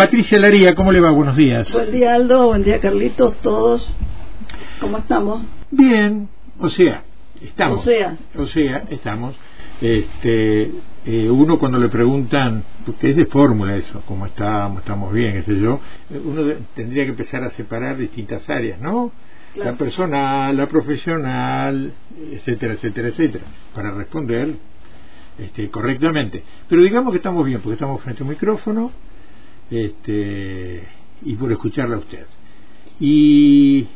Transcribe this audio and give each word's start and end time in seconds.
Patricia 0.00 0.38
Laría, 0.38 0.74
¿cómo 0.74 0.92
le 0.92 1.00
va? 1.00 1.10
Buenos 1.10 1.36
días. 1.36 1.70
Buen 1.74 1.92
día, 1.92 2.14
Aldo. 2.14 2.46
Buen 2.46 2.64
día, 2.64 2.80
Carlitos. 2.80 3.36
Todos. 3.42 3.94
¿Cómo 4.80 4.96
estamos? 4.96 5.42
Bien, 5.70 6.26
o 6.58 6.70
sea, 6.70 7.02
estamos. 7.42 7.80
O 7.80 7.82
sea. 7.82 8.16
O 8.34 8.46
sea, 8.46 8.84
estamos. 8.88 9.36
Este, 9.82 10.70
eh, 11.04 11.28
uno 11.28 11.58
cuando 11.58 11.76
le 11.76 11.90
preguntan, 11.90 12.64
porque 12.86 13.10
es 13.10 13.16
de 13.16 13.26
fórmula 13.26 13.76
eso, 13.76 14.02
cómo 14.06 14.24
estamos, 14.24 14.78
estamos 14.80 15.12
bien, 15.12 15.34
qué 15.34 15.42
sé 15.42 15.60
yo, 15.60 15.80
eh, 16.08 16.18
uno 16.24 16.44
de- 16.44 16.56
tendría 16.74 17.04
que 17.04 17.10
empezar 17.10 17.44
a 17.44 17.50
separar 17.50 17.98
distintas 17.98 18.48
áreas, 18.48 18.80
¿no? 18.80 19.12
Claro. 19.52 19.72
La 19.72 19.76
personal, 19.76 20.56
la 20.56 20.66
profesional, 20.66 21.92
etcétera, 22.32 22.72
etcétera, 22.72 23.08
etcétera, 23.08 23.44
para 23.74 23.90
responder 23.90 24.54
este, 25.38 25.68
correctamente. 25.68 26.42
Pero 26.70 26.80
digamos 26.80 27.12
que 27.12 27.18
estamos 27.18 27.44
bien, 27.44 27.60
porque 27.60 27.74
estamos 27.74 28.00
frente 28.00 28.22
a 28.22 28.24
un 28.24 28.30
micrófono 28.30 28.92
este, 29.70 30.82
y 31.22 31.34
por 31.34 31.52
escucharla 31.52 31.96
a 31.96 32.00
usted. 32.00 32.26
Y 32.98 33.86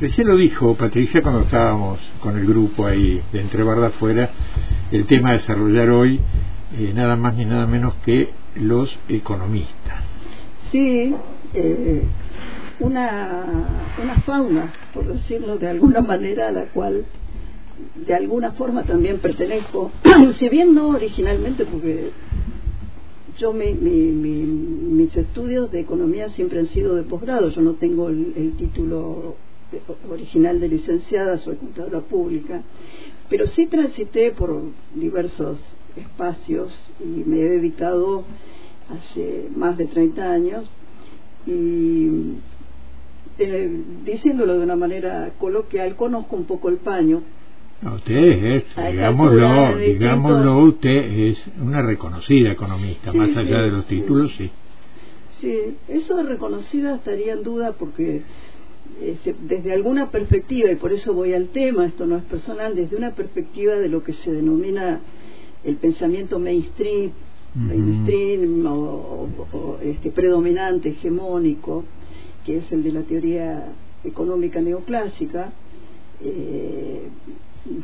recién 0.00 0.28
lo 0.28 0.36
dijo 0.36 0.74
Patricia 0.74 1.22
cuando 1.22 1.42
estábamos 1.42 1.98
con 2.20 2.36
el 2.36 2.46
grupo 2.46 2.86
ahí 2.86 3.22
de 3.32 3.40
Entre 3.40 3.62
Barda 3.62 3.88
afuera, 3.88 4.30
el 4.90 5.06
tema 5.06 5.30
a 5.30 5.32
desarrollar 5.34 5.90
hoy, 5.90 6.20
eh, 6.78 6.92
nada 6.94 7.16
más 7.16 7.36
ni 7.36 7.44
nada 7.44 7.66
menos 7.66 7.94
que 8.04 8.30
los 8.56 8.96
economistas. 9.08 10.04
Sí, 10.70 11.14
eh, 11.54 12.02
una, 12.80 13.44
una 14.02 14.20
fauna, 14.20 14.72
por 14.92 15.06
decirlo 15.06 15.56
de 15.56 15.68
alguna 15.68 16.00
manera, 16.02 16.48
a 16.48 16.52
la 16.52 16.66
cual 16.66 17.04
de 18.06 18.14
alguna 18.14 18.52
forma 18.52 18.84
también 18.84 19.18
pertenezco, 19.18 19.90
si 20.38 20.48
bien 20.48 20.74
no 20.74 20.88
originalmente, 20.88 21.64
porque 21.64 22.10
yo 23.38 23.52
mi, 23.52 23.74
mi- 23.74 24.10
mi- 24.12 24.44
mis 24.44 25.16
estudios 25.16 25.70
de 25.70 25.80
economía 25.80 26.28
siempre 26.30 26.58
han 26.60 26.66
sido 26.66 26.94
de 26.94 27.02
posgrado, 27.02 27.48
yo 27.48 27.60
no 27.62 27.74
tengo 27.74 28.08
el, 28.08 28.54
título 28.58 29.36
de- 29.70 29.82
original 30.10 30.60
de 30.60 30.68
licenciada, 30.68 31.38
soy 31.38 31.56
contadora 31.56 32.00
pública, 32.00 32.62
pero 33.28 33.46
sí 33.46 33.66
transité 33.66 34.30
por 34.32 34.62
diversos 34.94 35.60
espacios 35.96 36.72
y 37.00 37.24
me 37.28 37.40
he 37.40 37.48
dedicado 37.48 38.24
hace 38.88 39.48
más 39.56 39.76
de 39.78 39.86
30 39.86 40.30
años 40.30 40.68
y 41.46 42.08
eh, 43.38 43.82
diciéndolo 44.04 44.54
de 44.58 44.64
una 44.64 44.76
manera 44.76 45.32
coloquial, 45.38 45.96
conozco 45.96 46.36
un 46.36 46.44
poco 46.44 46.68
el 46.68 46.76
paño. 46.76 47.22
No, 47.82 47.94
Usted 47.96 48.14
es, 48.14 48.64
digámoslo, 48.92 49.76
digámoslo, 49.78 50.58
usted 50.64 50.88
es 51.30 51.44
una 51.60 51.82
reconocida 51.82 52.52
economista, 52.52 53.10
Sí, 53.10 53.18
más 53.18 53.30
sí, 53.30 53.38
allá 53.38 53.58
de 53.62 53.70
los 53.70 53.86
títulos, 53.86 54.32
sí. 54.36 54.50
Sí, 55.40 55.76
eso 55.88 56.16
de 56.16 56.22
reconocida 56.22 56.94
estaría 56.94 57.32
en 57.32 57.42
duda 57.42 57.72
porque 57.72 58.22
este, 59.02 59.34
desde 59.40 59.72
alguna 59.72 60.10
perspectiva, 60.10 60.70
y 60.70 60.76
por 60.76 60.92
eso 60.92 61.12
voy 61.12 61.32
al 61.32 61.48
tema, 61.48 61.84
esto 61.86 62.06
no 62.06 62.16
es 62.16 62.22
personal, 62.24 62.76
desde 62.76 62.94
una 62.96 63.10
perspectiva 63.12 63.74
de 63.74 63.88
lo 63.88 64.04
que 64.04 64.12
se 64.12 64.30
denomina 64.30 65.00
el 65.64 65.76
pensamiento 65.76 66.38
mainstream, 66.38 67.10
mainstream 67.54 68.64
o, 68.66 68.72
o- 68.72 69.48
o, 69.56 69.78
este, 69.82 70.10
predominante, 70.10 70.90
hegemónico, 70.90 71.84
que 72.46 72.58
es 72.58 72.70
el 72.70 72.84
de 72.84 72.92
la 72.92 73.02
teoría 73.02 73.72
económica 74.04 74.60
neoclásica, 74.60 75.52
eh, 76.22 77.08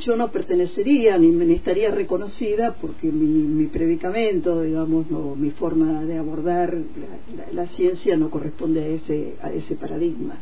yo 0.01 0.17
no 0.17 0.31
pertenecería 0.33 1.17
ni, 1.19 1.29
ni 1.29 1.55
estaría 1.55 1.91
reconocida 1.93 2.75
porque 2.81 3.13
mi, 3.13 3.27
mi 3.45 3.67
predicamento, 3.67 4.63
digamos, 4.63 5.09
no, 5.11 5.37
mi 5.37 5.51
forma 5.53 6.05
de 6.05 6.19
abordar 6.19 6.75
la, 6.75 7.45
la- 7.47 7.53
la 7.53 7.67
ciencia 7.69 8.17
no 8.17 8.29
corresponde 8.31 8.83
a 8.83 8.87
ese, 8.89 9.37
a 9.41 9.53
ese 9.53 9.77
paradigma. 9.77 10.35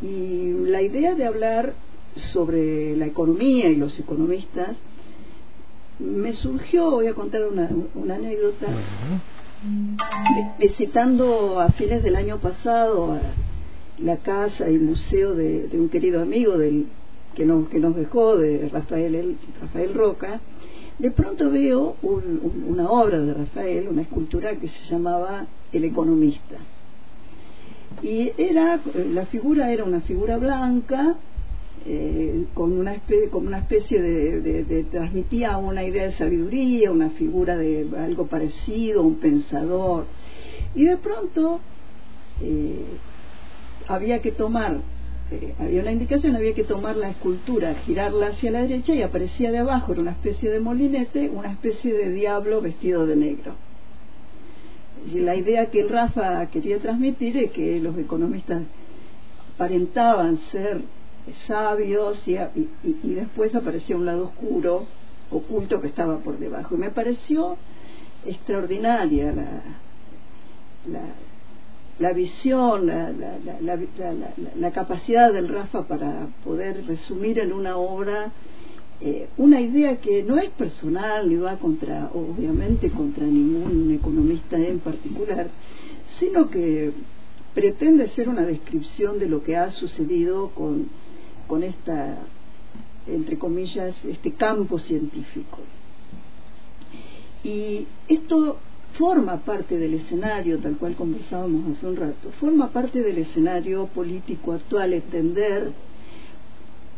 Y 0.00 0.52
la 0.52 0.80
idea 0.82 1.14
de 1.14 1.24
hablar 1.26 1.74
sobre 2.16 2.96
la 2.96 3.06
economía 3.06 3.68
y 3.68 3.76
los 3.76 3.98
economistas 3.98 4.76
me 5.98 6.32
surgió, 6.34 6.90
voy 6.90 7.06
a 7.08 7.14
contar 7.14 7.46
una, 7.46 7.70
una 7.94 8.14
anécdota, 8.16 8.66
visitando 10.58 11.60
a 11.60 11.70
fines 11.72 12.02
del 12.02 12.16
año 12.16 12.38
pasado 12.38 13.12
a 13.12 13.20
la 13.98 14.18
casa 14.18 14.70
y 14.70 14.78
museo 14.78 15.34
de, 15.34 15.68
de 15.68 15.80
un 15.80 15.88
querido 15.88 16.20
amigo 16.20 16.58
del 16.58 16.86
que 17.34 17.44
nos 17.44 17.68
que 17.68 17.80
nos 17.80 17.94
dejó 17.96 18.36
de 18.36 18.68
Rafael 18.68 19.14
El- 19.14 19.36
Rafael 19.60 19.94
Roca 19.94 20.40
de 20.98 21.10
pronto 21.10 21.50
veo 21.50 21.96
un- 22.02 22.40
un- 22.42 22.64
una 22.68 22.90
obra 22.90 23.20
de 23.20 23.34
Rafael 23.34 23.88
una 23.88 24.02
escultura 24.02 24.56
que 24.56 24.68
se 24.68 24.84
llamaba 24.92 25.46
El 25.72 25.84
economista 25.84 26.56
y 28.02 28.32
era 28.38 28.80
la 29.12 29.26
figura 29.26 29.72
era 29.72 29.84
una 29.84 30.00
figura 30.00 30.36
blanca 30.38 31.16
eh, 31.88 32.46
con 32.54 32.72
una 32.72 32.94
especie, 32.94 33.28
como 33.30 33.46
una 33.46 33.58
especie 33.58 34.02
de- 34.02 34.84
transmitía 34.90 35.56
una 35.56 35.84
idea 35.84 36.02
de 36.06 36.12
sabiduría, 36.12 36.90
una 36.90 37.10
figura 37.10 37.56
de 37.56 37.86
algo 37.96 38.26
parecido, 38.26 39.04
un 39.04 39.20
pensador. 39.20 40.06
Y 40.74 40.84
de 40.84 40.96
pronto 40.96 41.60
eh, 42.42 42.86
había 43.86 44.20
que 44.20 44.32
tomar, 44.32 44.80
había 45.58 45.82
una 45.82 45.92
indicación, 45.92 46.36
había 46.36 46.54
que 46.54 46.64
tomar 46.64 46.96
la 46.96 47.10
escultura, 47.10 47.74
girarla 47.84 48.28
hacia 48.28 48.50
la 48.50 48.62
derecha 48.62 48.94
y 48.94 49.02
aparecía 49.02 49.50
de 49.50 49.58
abajo, 49.58 49.92
era 49.92 50.02
una 50.02 50.12
especie 50.12 50.50
de 50.50 50.60
molinete, 50.60 51.28
una 51.28 51.50
especie 51.50 51.92
de 51.92 52.12
diablo 52.12 52.60
vestido 52.60 53.06
de 53.06 53.16
negro. 53.16 53.54
Y 55.12 55.20
la 55.20 55.36
idea 55.36 55.70
que 55.70 55.84
Rafa 55.84 56.46
quería 56.46 56.78
transmitir 56.78 57.36
es 57.36 57.50
que 57.52 57.80
los 57.80 57.96
economistas 57.98 58.62
aparentaban 59.54 60.38
ser 60.52 60.82
sabios 61.46 62.26
y, 62.26 62.36
después 63.14 63.54
aparecía 63.54 63.96
un 63.96 64.06
lado 64.06 64.26
oscuro, 64.26 64.86
oculto 65.30 65.80
que 65.80 65.88
estaba 65.88 66.18
por 66.18 66.38
debajo. 66.38 66.74
Y 66.74 66.78
me 66.78 66.90
pareció 66.90 67.56
extraordinaria 68.24 69.32
la, 70.86 71.00
la 71.98 72.12
visión, 72.12 72.86
la, 72.86 74.70
capacidad 74.72 75.32
del 75.32 75.48
Rafa 75.48 75.86
para 75.86 76.28
poder 76.44 76.86
resumir 76.86 77.38
en 77.38 77.52
una 77.52 77.76
obra 77.76 78.32
eh, 79.00 79.28
una 79.36 79.60
idea 79.60 79.98
que 80.00 80.22
no 80.22 80.38
es 80.38 80.50
personal 80.50 81.28
ni 81.28 81.36
va 81.36 81.58
contra, 81.58 82.10
obviamente, 82.14 82.90
contra 82.90 83.26
ningún 83.26 83.90
economista 83.92 84.56
en 84.56 84.78
particular, 84.78 85.50
sino 86.18 86.48
que 86.48 86.92
pretende 87.54 88.08
ser 88.08 88.28
una 88.28 88.46
descripción 88.46 89.18
de 89.18 89.26
lo 89.28 89.42
que 89.42 89.56
ha 89.56 89.70
sucedido 89.72 90.48
con, 90.50 90.88
con 91.46 91.62
esta, 91.62 92.18
entre 93.06 93.38
comillas, 93.38 94.02
este 94.04 94.32
campo 94.32 94.78
científico. 94.78 95.58
Y 97.44 97.86
esto 98.08 98.58
forma 98.98 99.38
parte 99.38 99.78
del 99.78 99.94
escenario, 99.94 100.58
tal 100.58 100.76
cual 100.76 100.94
conversábamos 100.94 101.76
hace 101.76 101.86
un 101.86 101.96
rato, 101.96 102.30
forma 102.40 102.68
parte 102.68 103.02
del 103.02 103.18
escenario 103.18 103.86
político 103.86 104.52
actual, 104.52 104.92
entender 104.92 105.72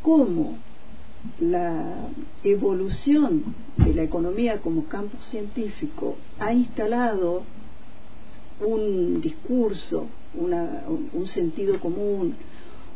cómo 0.03 0.59
la 1.41 2.09
evolución 2.45 3.43
de 3.77 3.95
la 3.95 4.03
economía 4.03 4.59
como 4.59 4.85
campo 4.85 5.19
científico 5.31 6.17
ha 6.39 6.53
instalado 6.53 7.43
un 8.61 9.21
discurso, 9.21 10.07
un 10.35 11.27
sentido 11.27 11.79
común, 11.81 12.35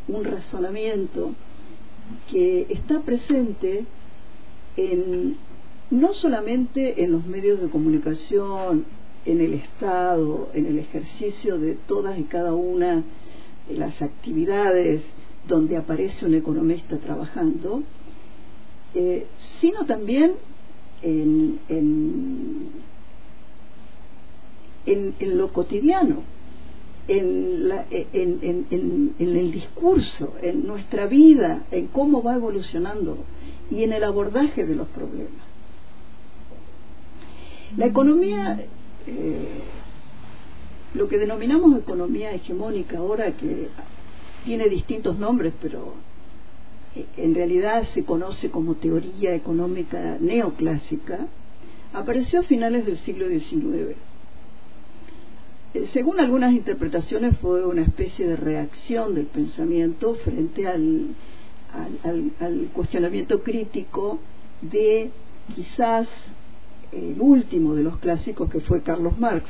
un 0.09 0.25
razonamiento 0.25 1.33
que 2.31 2.67
está 2.69 3.01
presente 3.01 3.85
en 4.77 5.37
no 5.93 6.13
solamente 6.15 7.05
en 7.05 7.13
los 7.13 7.27
medios 7.27 7.61
de 7.61 7.69
comunicación, 7.69 8.87
en 9.27 9.43
el 9.43 9.53
Estado, 9.53 10.49
en 10.55 10.65
el 10.65 10.79
ejercicio 10.79 11.59
de 11.59 11.75
todas 11.75 12.19
y 12.19 12.25
cada 12.25 12.55
una 12.55 13.05
de 13.69 13.77
las 13.77 14.01
actividades 14.01 15.03
donde 15.47 15.77
aparece 15.77 16.25
un 16.25 16.35
economista 16.35 16.97
trabajando, 16.97 17.83
eh, 18.95 19.27
sino 19.61 19.85
también 19.85 20.33
en, 21.03 21.59
en, 21.69 22.71
lo 25.37 25.53
cotidiano, 25.53 26.23
en 27.07 27.71
el 29.19 29.53
discurso, 29.53 30.37
en 30.41 30.67
nuestra 30.67 31.07
vida, 31.07 31.65
en 31.71 31.89
cómo 31.89 32.23
va 32.23 32.37
evolucionando 32.37 33.19
y 33.71 33.83
en 33.83 33.93
el 33.93 34.05
abordaje 34.05 34.65
de 34.65 34.75
los 34.75 34.89
problemas. 34.89 35.52
La 37.77 37.87
economía, 37.87 38.67
eh, 39.07 39.63
lo 40.95 41.09
que 41.09 41.19
denominamos 41.19 41.79
economía 41.79 42.33
hegemónica 42.33 42.99
ahora, 42.99 43.33
que 43.33 43.69
tiene 44.45 44.69
distintos 44.69 45.19
nombres, 45.19 45.55
pero 45.61 45.95
eh, 46.95 47.07
en 47.17 47.35
realidad 47.35 47.85
se 47.85 48.05
conoce 48.05 48.51
como 48.51 48.75
teoría 48.75 49.35
económica 49.35 50.19
neoclásica, 50.21 51.27
apareció 51.95 52.41
a 52.41 52.43
finales 52.43 52.85
del 52.85 52.99
siglo 52.99 53.29
XIX. 53.29 53.97
eh, 55.75 55.87
según 55.87 56.21
algunas 56.21 56.53
interpretaciones 56.53 57.39
fue 57.39 57.65
una 57.65 57.83
especie 57.83 58.27
de 58.27 58.37
reacción 58.37 59.15
del 59.15 59.27
pensamiento 59.27 60.15
frente 60.17 60.67
al, 60.67 61.15
al, 62.05 62.69
cuestionamiento 62.75 63.43
crítico 63.43 64.19
de 64.61 65.11
quizás 65.55 66.09
el 66.93 67.21
último 67.21 67.75
de 67.75 67.83
los 67.83 67.99
clásicos 67.99 68.51
que 68.51 68.61
fue 68.61 68.83
Carlos 68.83 69.19
Marx. 69.19 69.49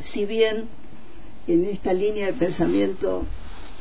Si 0.00 0.24
bien 0.24 0.68
en 1.46 1.64
esta 1.66 1.92
línea 1.92 2.26
de 2.26 2.32
pensamiento 2.32 3.24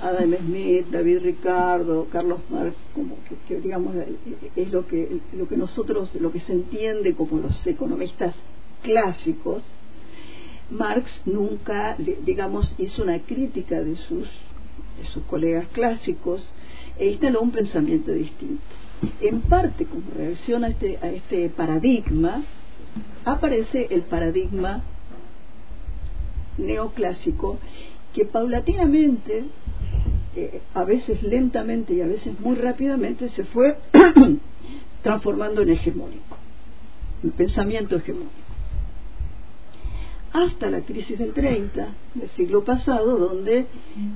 Adam 0.01 0.35
Smith, 0.37 0.87
David 0.91 1.19
Ricardo, 1.21 2.07
Carlos 2.11 2.41
Marx, 2.49 2.75
como 2.93 3.17
que, 3.47 3.59
digamos 3.61 3.95
es 4.55 4.71
lo 4.71 4.85
que 4.85 5.19
lo 5.33 5.47
que 5.47 5.55
nosotros 5.55 6.13
lo 6.15 6.31
que 6.31 6.41
se 6.41 6.53
entiende 6.53 7.13
como 7.13 7.39
los 7.39 7.65
economistas 7.65 8.35
clásicos, 8.81 9.63
Marx 10.69 11.21
nunca, 11.25 11.95
digamos, 11.97 12.75
hizo 12.77 13.03
una 13.03 13.19
crítica 13.19 13.81
de 13.81 13.95
sus 13.95 14.27
de 14.99 15.07
sus 15.07 15.23
colegas 15.23 15.67
clásicos 15.69 16.47
e 16.99 17.07
instaló 17.07 17.41
un 17.41 17.51
pensamiento 17.51 18.11
distinto. 18.11 18.82
En 19.21 19.41
parte, 19.41 19.85
como 19.85 20.03
reacción 20.15 20.63
a 20.63 20.67
este, 20.69 20.97
a 21.01 21.09
este 21.09 21.49
paradigma, 21.49 22.43
aparece 23.25 23.87
el 23.91 24.01
paradigma 24.03 24.83
neoclásico 26.57 27.59
que 28.13 28.25
paulatinamente, 28.25 29.45
eh, 30.35 30.61
a 30.73 30.83
veces 30.83 31.23
lentamente 31.23 31.93
y 31.93 32.01
a 32.01 32.07
veces 32.07 32.39
muy 32.39 32.55
rápidamente, 32.55 33.29
se 33.29 33.43
fue 33.45 33.77
transformando 35.03 35.61
en 35.61 35.69
hegemónico, 35.69 36.37
en 37.23 37.31
pensamiento 37.31 37.95
hegemónico 37.95 38.42
hasta 40.33 40.71
la 40.71 40.81
crisis 40.81 41.19
del 41.19 41.31
30 41.31 41.95
del 42.15 42.29
siglo 42.31 42.63
pasado, 42.63 43.17
donde 43.17 43.67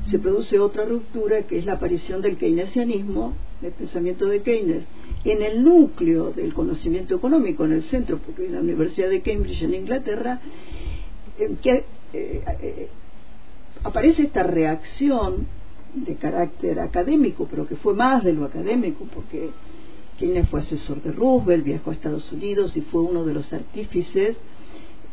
se 0.02 0.18
produce 0.18 0.60
otra 0.60 0.84
ruptura 0.84 1.44
que 1.44 1.60
es 1.60 1.66
la 1.66 1.74
aparición 1.74 2.24
del 2.24 2.38
keynesianismo, 2.38 3.36
del 3.62 3.72
pensamiento 3.74 4.26
de 4.26 4.42
Keynes, 4.42 4.84
en 5.24 5.44
el 5.44 5.64
núcleo 5.64 6.32
del 6.32 6.56
conocimiento 6.56 7.16
económico, 7.16 7.66
en 7.66 7.74
el 7.74 7.84
centro, 7.84 8.18
porque 8.18 8.48
en 8.48 8.54
la 8.54 8.62
Universidad 8.62 9.10
de 9.10 9.22
Cambridge 9.22 9.62
en 9.62 9.76
Inglaterra, 9.76 10.42
que 11.62 11.86
eh, 12.14 12.44
eh, 12.62 12.90
aparece 13.84 14.24
esta 14.24 14.42
reacción 14.42 15.46
de 15.94 16.16
carácter 16.16 16.80
académico, 16.80 17.48
pero 17.50 17.68
que 17.68 17.76
fue 17.76 17.94
más 17.94 18.24
de 18.24 18.34
lo 18.34 18.44
académico, 18.44 19.06
porque 19.14 19.52
Keynes 20.18 20.50
fue 20.50 20.62
asesor 20.62 21.04
de 21.04 21.12
Roosevelt, 21.12 21.64
viajó 21.64 21.92
a 21.92 21.94
Estados 21.94 22.32
Unidos 22.32 22.76
y 22.76 22.82
fue 22.82 23.02
uno 23.02 23.24
de 23.24 23.36
los 23.36 23.54
artífices 23.54 24.36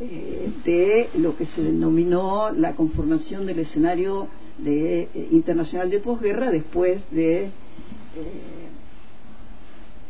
eh, 0.00 0.50
de 0.64 1.08
lo 1.20 1.37
que 1.37 1.46
se 1.46 1.62
denominó 1.62 2.50
la 2.50 2.75
conformación 2.75 3.46
del 3.46 3.61
escenario 3.61 4.26
de, 4.58 5.02
eh, 5.02 5.29
internacional 5.31 5.88
de 5.88 6.00
posguerra 6.00 6.50
después 6.50 7.00
de 7.12 7.44
eh, 7.44 7.50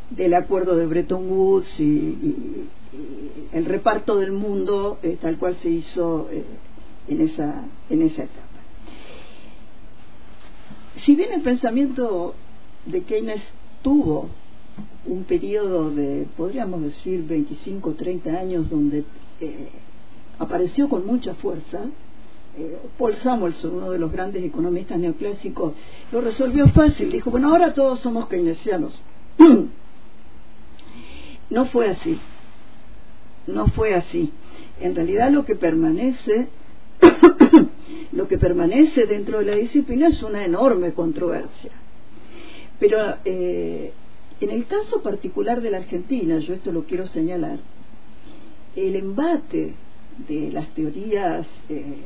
del 0.09 0.33
acuerdo 0.33 0.75
de 0.77 0.87
Bretton 0.87 1.31
Woods 1.31 1.81
y, 1.81 2.67
el 3.53 3.65
reparto 3.67 4.17
del 4.17 4.33
mundo 4.33 4.99
tal 5.21 5.37
cual 5.37 5.57
se 5.57 5.69
hizo 5.69 6.29
en 7.09 7.21
esa 7.21 7.65
en 7.91 8.03
esa 8.03 8.23
etapa. 8.23 8.41
Si 10.99 11.17
bien 11.17 11.33
el 11.33 11.43
pensamiento 11.43 12.35
de 12.87 13.03
Keynes 13.03 13.43
tuvo 13.83 14.29
un 15.07 15.25
periodo 15.25 15.91
de, 15.91 16.27
podríamos 16.37 16.83
decir, 16.83 17.25
25 17.27 17.91
o 17.91 17.95
30 17.95 18.31
años 18.31 18.71
donde 18.71 19.05
eh, 19.41 19.69
apareció 20.39 20.89
con 20.89 21.07
mucha 21.07 21.35
fuerza. 21.35 21.87
Eh, 22.57 22.79
Paul 22.99 23.15
Samuelson, 23.17 23.75
uno 23.75 23.91
de 23.91 23.99
los 23.99 24.13
grandes 24.13 24.45
economistas 24.45 24.99
neoclásicos, 24.99 25.75
lo 26.13 26.21
resolvió 26.21 26.69
fácil. 26.69 27.11
Dijo, 27.11 27.31
bueno, 27.31 27.49
ahora 27.51 27.75
todos 27.75 28.01
somos 28.01 28.29
keynesianos. 28.29 29.01
no 31.51 31.65
fue 31.67 31.89
así. 31.89 32.19
No 33.47 33.67
fue 33.69 33.95
así. 33.95 34.33
En 34.81 34.95
realidad 34.95 35.31
lo 35.31 35.45
que 35.45 35.57
permanece 35.57 36.49
lo 38.13 38.29
que 38.29 38.39
permanece 38.39 39.07
dentro 39.07 39.39
de 39.39 39.45
la 39.45 39.57
disciplina 39.57 40.09
es 40.09 40.23
una 40.23 40.45
enorme 40.45 40.93
controversia. 40.93 41.73
Pero 42.79 43.17
eh, 43.25 43.93
en 44.41 44.51
el 44.51 44.67
caso 44.67 45.03
particular 45.03 45.61
de 45.61 45.71
la 45.71 45.79
Argentina, 45.79 46.39
yo 46.39 46.55
esto 46.55 46.73
lo 46.73 46.85
quiero 46.85 47.07
señalar, 47.07 47.59
el 48.77 48.97
embate 48.97 49.75
de 50.29 50.51
las 50.51 50.69
teorías 50.75 51.47
eh, 51.69 51.97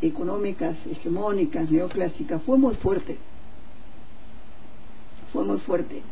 económicas 0.00 0.76
hegemónicas 0.90 1.70
neoclásicas 1.70 2.42
fue 2.42 2.58
muy 2.58 2.74
fuerte. 2.76 3.16
Fue 5.32 5.44
muy 5.44 5.58
fuerte. 5.58 6.02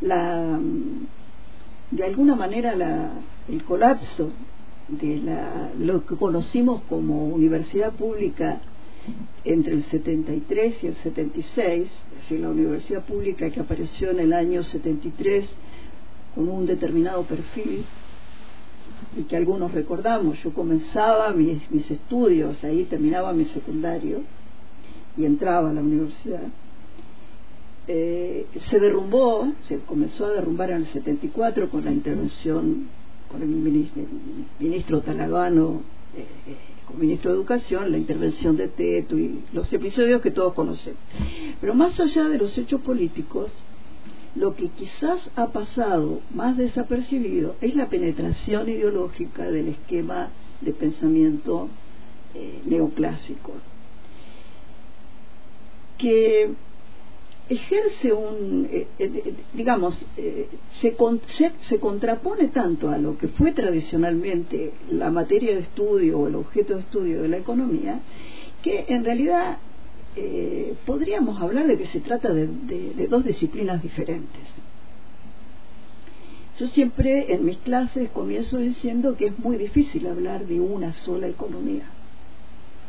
La 0.00 0.58
de 1.90 2.04
alguna 2.04 2.36
manera 2.36 2.76
la, 2.76 3.12
el 3.48 3.64
colapso 3.64 4.30
de 4.88 5.16
la, 5.18 5.70
lo 5.78 6.04
que 6.04 6.16
conocimos 6.16 6.82
como 6.88 7.28
universidad 7.28 7.92
pública 7.92 8.60
entre 9.44 9.74
el 9.74 9.84
73 9.84 10.84
y 10.84 10.86
el 10.86 10.96
76, 10.96 11.86
es 11.86 12.18
decir, 12.20 12.40
la 12.40 12.50
universidad 12.50 13.04
pública 13.04 13.50
que 13.50 13.60
apareció 13.60 14.10
en 14.10 14.20
el 14.20 14.32
año 14.34 14.62
73 14.62 15.48
con 16.34 16.48
un 16.48 16.66
determinado 16.66 17.22
perfil 17.22 17.86
y 19.18 19.24
que 19.24 19.36
algunos 19.36 19.72
recordamos. 19.72 20.42
Yo 20.42 20.52
comenzaba 20.52 21.32
mis, 21.32 21.70
mis 21.70 21.90
estudios, 21.90 22.62
ahí 22.64 22.84
terminaba 22.84 23.32
mi 23.32 23.44
secundario 23.46 24.22
y 25.16 25.24
entraba 25.24 25.70
a 25.70 25.72
la 25.72 25.80
universidad. 25.80 26.48
Eh, 27.88 28.46
se 28.60 28.78
derrumbó, 28.78 29.52
se 29.64 29.78
comenzó 29.78 30.26
a 30.26 30.30
derrumbar 30.30 30.70
en 30.70 30.78
el 30.78 30.86
74 30.86 31.68
con 31.70 31.84
la 31.84 31.90
intervención 31.90 32.88
con 33.28 33.42
el 33.42 33.48
ministro, 34.58 35.00
Talagano, 35.00 35.82
eh, 36.16 36.24
eh, 36.46 36.56
ministro 36.98 37.30
de 37.30 37.36
Educación, 37.36 37.90
la 37.90 37.98
intervención 37.98 38.56
de 38.56 38.68
Teto 38.68 39.18
y 39.18 39.40
los 39.52 39.70
episodios 39.72 40.22
que 40.22 40.30
todos 40.30 40.54
conocemos. 40.54 41.00
Pero 41.60 41.74
más 41.74 41.98
allá 42.00 42.28
de 42.28 42.38
los 42.38 42.56
hechos 42.56 42.80
políticos, 42.80 43.50
lo 44.34 44.54
que 44.54 44.68
quizás 44.68 45.30
ha 45.36 45.48
pasado 45.48 46.20
más 46.34 46.56
desapercibido 46.56 47.56
es 47.60 47.74
la 47.74 47.88
penetración 47.88 48.68
ideológica 48.68 49.50
del 49.50 49.68
esquema 49.68 50.28
de 50.60 50.72
pensamiento 50.72 51.68
eh, 52.34 52.60
neoclásico, 52.66 53.52
que 55.96 56.50
ejerce 57.48 58.12
un, 58.12 58.68
eh, 58.70 58.86
eh, 58.98 59.34
digamos, 59.54 60.04
se, 60.72 60.96
se, 61.60 61.80
contrapone 61.80 62.48
tanto 62.48 62.90
a 62.90 62.98
lo 62.98 63.16
que 63.16 63.28
fue 63.28 63.52
tradicionalmente 63.52 64.72
la 64.90 65.10
materia 65.10 65.54
de 65.54 65.60
estudio 65.60 66.18
o 66.18 66.28
el 66.28 66.34
objeto 66.34 66.74
de 66.74 66.80
estudio 66.80 67.22
de 67.22 67.28
la 67.28 67.38
economía, 67.38 68.00
que 68.62 68.84
en 68.88 69.04
realidad 69.04 69.58
eh, 70.20 70.74
podríamos 70.84 71.40
hablar 71.40 71.68
de 71.68 71.78
que 71.78 71.86
se 71.86 72.00
trata 72.00 72.32
de, 72.32 73.06
dos 73.08 73.24
disciplinas 73.24 73.80
diferentes. 73.80 74.48
Yo 76.58 76.66
siempre 76.66 77.32
en 77.32 77.44
mis 77.44 77.58
clases 77.58 78.10
comienzo 78.10 78.58
diciendo 78.58 79.16
que 79.16 79.26
es 79.26 79.38
muy 79.38 79.56
difícil 79.56 80.08
hablar 80.08 80.46
de 80.46 80.58
una 80.58 80.92
sola 80.92 81.28
economía 81.28 81.84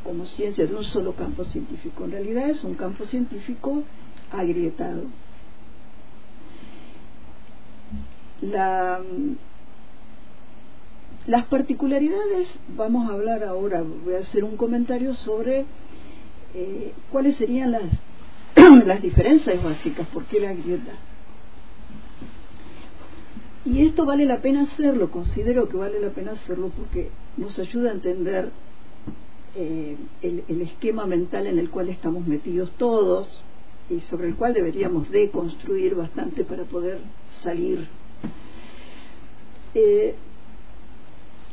como 0.04 0.26
ciencia, 0.26 0.66
de 0.66 0.74
un 0.74 0.86
solo 0.86 1.14
campo 1.14 1.44
científico. 1.44 2.06
En 2.06 2.12
realidad 2.12 2.50
es 2.50 2.64
un 2.64 2.74
campo 2.74 3.06
científico 3.06 3.84
agrietado. 4.32 5.04
las 11.28 11.46
particularidades, 11.46 12.48
vamos 12.76 13.08
a 13.08 13.14
hablar 13.14 13.44
ahora, 13.44 13.84
voy 13.84 14.16
a 14.16 14.20
hacer 14.20 14.44
un 14.44 14.58
comentario 14.58 15.14
sobre 15.14 15.66
eh, 16.54 16.94
cuáles 17.12 17.36
serían 17.36 17.72
las, 17.72 17.84
las 18.86 19.02
diferencias 19.02 19.64
básicas, 19.64 20.08
por 20.08 20.26
qué 20.26 20.40
la 20.40 20.54
grieta. 20.54 20.94
Y 23.66 23.86
esto 23.86 24.06
vale 24.06 24.26
la 24.26 24.42
pena 24.42 24.64
hacerlo, 24.64 25.12
considero 25.12 25.68
que 25.68 25.78
vale 25.78 26.00
la 26.00 26.10
pena 26.10 26.32
hacerlo 26.32 26.72
porque 26.76 27.10
nos 27.38 27.60
ayuda 27.60 27.90
a 27.90 27.94
entender 27.94 28.52
eh, 29.56 29.98
el, 30.22 30.62
esquema 30.62 31.06
mental 31.06 31.48
en 31.48 31.60
el 31.60 31.70
cual 31.70 31.90
estamos 31.90 32.26
metidos 32.26 32.72
todos 32.78 33.42
y 33.90 34.00
sobre 34.02 34.28
el 34.28 34.36
cual 34.36 34.54
deberíamos 34.54 35.10
deconstruir 35.10 35.96
bastante 35.96 36.44
para 36.44 36.64
poder 36.64 37.00
salir. 37.44 37.88
Eh, 39.74 40.16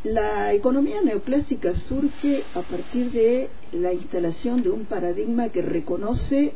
la 0.06 0.52
economía 0.52 1.02
neoclásica 1.02 1.75
surge 1.75 2.44
a 2.54 2.62
partir 2.62 3.10
de 3.10 3.48
la 3.72 3.92
instalación 3.92 4.62
de 4.62 4.70
un 4.70 4.84
paradigma 4.84 5.48
que 5.48 5.62
reconoce 5.62 6.52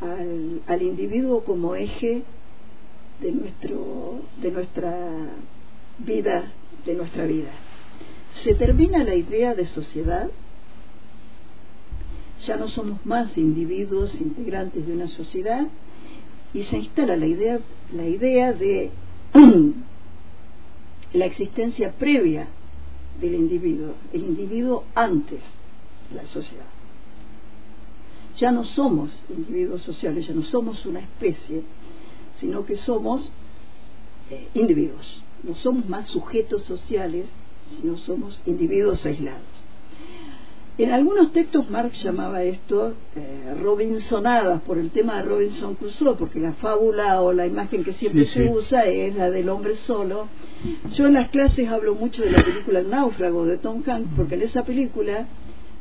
al, 0.00 0.82
individuo 0.82 1.44
como 1.44 1.74
eje 1.74 2.22
de 3.20 3.32
nuestro 3.32 4.22
de 4.40 4.50
nuestra 4.50 4.96
vida 5.98 6.50
de 6.86 6.94
nuestra 6.94 7.26
vida. 7.26 7.50
Se 8.42 8.54
termina 8.54 9.04
la 9.04 9.14
idea 9.14 9.54
de 9.54 9.66
sociedad. 9.66 10.30
Ya 12.46 12.56
no 12.56 12.68
somos 12.68 13.04
más 13.04 13.36
individuos 13.36 14.18
integrantes 14.18 14.86
de 14.86 14.94
una 14.94 15.08
sociedad 15.08 15.66
y 16.54 16.62
se 16.64 16.78
instala 16.78 17.16
la 17.16 17.26
idea, 17.26 17.60
la 17.92 18.06
idea 18.06 18.54
de 18.54 18.90
la 21.12 21.26
existencia 21.26 21.92
previa 21.92 22.48
del 23.20 23.34
individuo, 23.34 23.94
el 24.12 24.22
individuo 24.22 24.84
antes 24.94 25.40
de 26.10 26.16
la 26.16 26.26
sociedad. 26.26 26.66
Ya 28.38 28.50
no 28.50 28.64
somos 28.64 29.14
individuos 29.28 29.82
sociales, 29.82 30.26
ya 30.26 30.34
no 30.34 30.42
somos 30.42 30.84
una 30.86 31.00
especie, 31.00 31.62
sino 32.40 32.64
que 32.64 32.76
somos 32.76 33.30
eh, 34.30 34.48
individuos. 34.54 35.22
No 35.42 35.54
somos 35.56 35.88
más 35.88 36.08
sujetos 36.08 36.64
sociales, 36.64 37.26
sino 37.80 37.96
somos 37.98 38.40
individuos 38.46 39.04
aislados. 39.04 39.51
En 40.78 40.90
algunos 40.90 41.32
textos 41.32 41.68
Marx 41.68 42.02
llamaba 42.02 42.42
esto 42.44 42.94
eh, 43.14 43.54
Robinsonadas 43.60 44.62
por 44.62 44.78
el 44.78 44.90
tema 44.90 45.16
de 45.16 45.28
Robinson 45.28 45.74
Crusoe, 45.74 46.16
porque 46.16 46.40
la 46.40 46.54
fábula 46.54 47.20
o 47.20 47.34
la 47.34 47.46
imagen 47.46 47.84
que 47.84 47.92
siempre 47.92 48.24
se 48.24 48.48
usa 48.48 48.86
es 48.86 49.14
la 49.14 49.30
del 49.30 49.50
hombre 49.50 49.76
solo. 49.76 50.28
Yo 50.94 51.08
en 51.08 51.12
las 51.12 51.28
clases 51.28 51.68
hablo 51.68 51.94
mucho 51.94 52.22
de 52.22 52.30
la 52.30 52.42
película 52.42 52.78
El 52.78 52.88
náufrago 52.88 53.44
de 53.44 53.58
Tom 53.58 53.82
Hanks, 53.86 54.08
porque 54.16 54.36
en 54.36 54.42
esa 54.42 54.62
película 54.62 55.26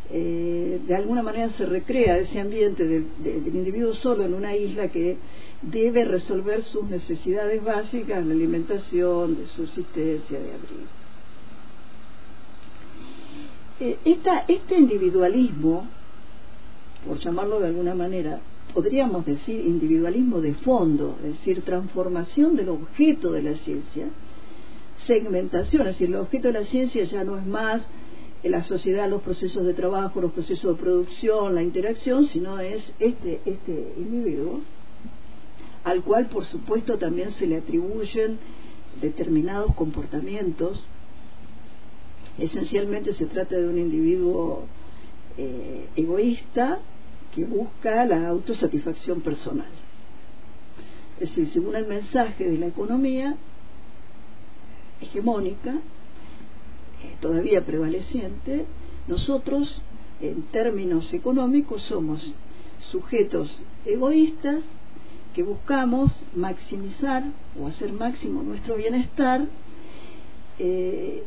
eh, 0.10 0.81
de 0.86 0.95
alguna 0.95 1.24
manera 1.24 1.50
se 1.51 1.65
recrea 1.65 2.17
ese 2.17 2.41
ambiente 2.41 2.86
del 2.86 3.48
individuo 3.48 3.93
solo 3.93 4.25
en 4.25 4.33
una 4.33 4.57
isla 4.57 4.89
que 4.89 5.15
debe 5.62 6.03
resolver 6.03 6.63
sus 6.63 6.83
necesidades 6.89 7.63
básicas, 7.63 8.25
la 8.25 8.33
alimentación, 8.33 9.38
de 9.38 9.45
subsistencia, 9.45 10.38
de 10.38 10.51
abrigo. 10.51 11.00
Eh, 13.83 13.97
este 14.47 14.77
individualismo, 14.77 15.88
por 17.07 17.17
llamarlo 17.17 17.59
de 17.59 17.65
alguna 17.65 17.95
manera, 17.95 18.39
podríamos 18.75 19.25
decir 19.25 19.65
individualismo 19.65 20.39
de 20.39 20.53
fondo, 20.53 21.15
es 21.23 21.31
decir, 21.39 21.63
transformación 21.63 22.55
del 22.55 22.69
objeto 22.69 23.31
de 23.31 23.41
la 23.41 23.55
ciencia, 23.55 24.05
segmentación, 24.97 25.88
es 25.88 25.95
decir, 25.95 26.09
el 26.09 26.17
objeto 26.17 26.50
de 26.50 26.59
la 26.59 26.65
ciencia 26.65 27.05
ya 27.05 27.23
no 27.23 27.39
es 27.39 27.45
más 27.47 27.81
la 28.43 28.63
sociedad, 28.63 29.09
los 29.09 29.23
procesos 29.23 29.65
de 29.65 29.73
trabajo, 29.73 30.21
los 30.21 30.31
procesos 30.31 30.77
de 30.77 30.83
producción, 30.83 31.55
la 31.55 31.63
interacción, 31.63 32.25
sino 32.25 32.59
es 32.59 32.93
este, 33.00 33.41
este 33.45 33.95
individuo, 33.97 34.61
al 35.83 36.03
cual 36.03 36.27
por 36.27 36.45
supuesto 36.45 37.00
también 37.00 37.31
se 37.31 37.47
le 37.47 37.57
atribuyen 37.57 38.38
determinados 39.01 39.73
comportamientos 39.73 40.85
Esencialmente 42.38 43.13
se 43.13 43.25
trata 43.25 43.55
de 43.55 43.67
un 43.67 43.77
individuo 43.77 44.65
eh, 45.38 45.88
egoísta 45.95 46.79
que 47.35 47.45
busca 47.45 48.05
la 48.05 48.27
autosatisfacción 48.27 49.21
personal. 49.21 49.69
Es 51.19 51.29
decir, 51.29 51.50
según 51.50 51.75
el 51.75 51.88
mensaje 51.88 52.50
de 52.50 52.57
la 52.57 52.67
economía 52.67 53.35
hegemónica, 55.01 55.71
eh, 55.73 57.15
todavía 57.19 57.63
prevaleciente, 57.65 58.65
nosotros, 59.07 59.81
en 60.19 60.43
términos 60.43 61.13
económicos, 61.13 61.81
somos 61.83 62.33
sujetos 62.91 63.61
egoístas 63.85 64.63
que 65.33 65.43
buscamos 65.43 66.11
maximizar 66.35 67.23
o 67.59 67.67
hacer 67.67 67.93
máximo 67.93 68.43
nuestro 68.43 68.75
bienestar 68.75 69.45
eh, 70.59 71.23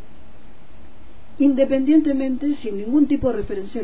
independientemente, 1.38 2.54
sin 2.56 2.76
ningún 2.76 3.06
tipo 3.06 3.28
de 3.30 3.36
referencia 3.36 3.82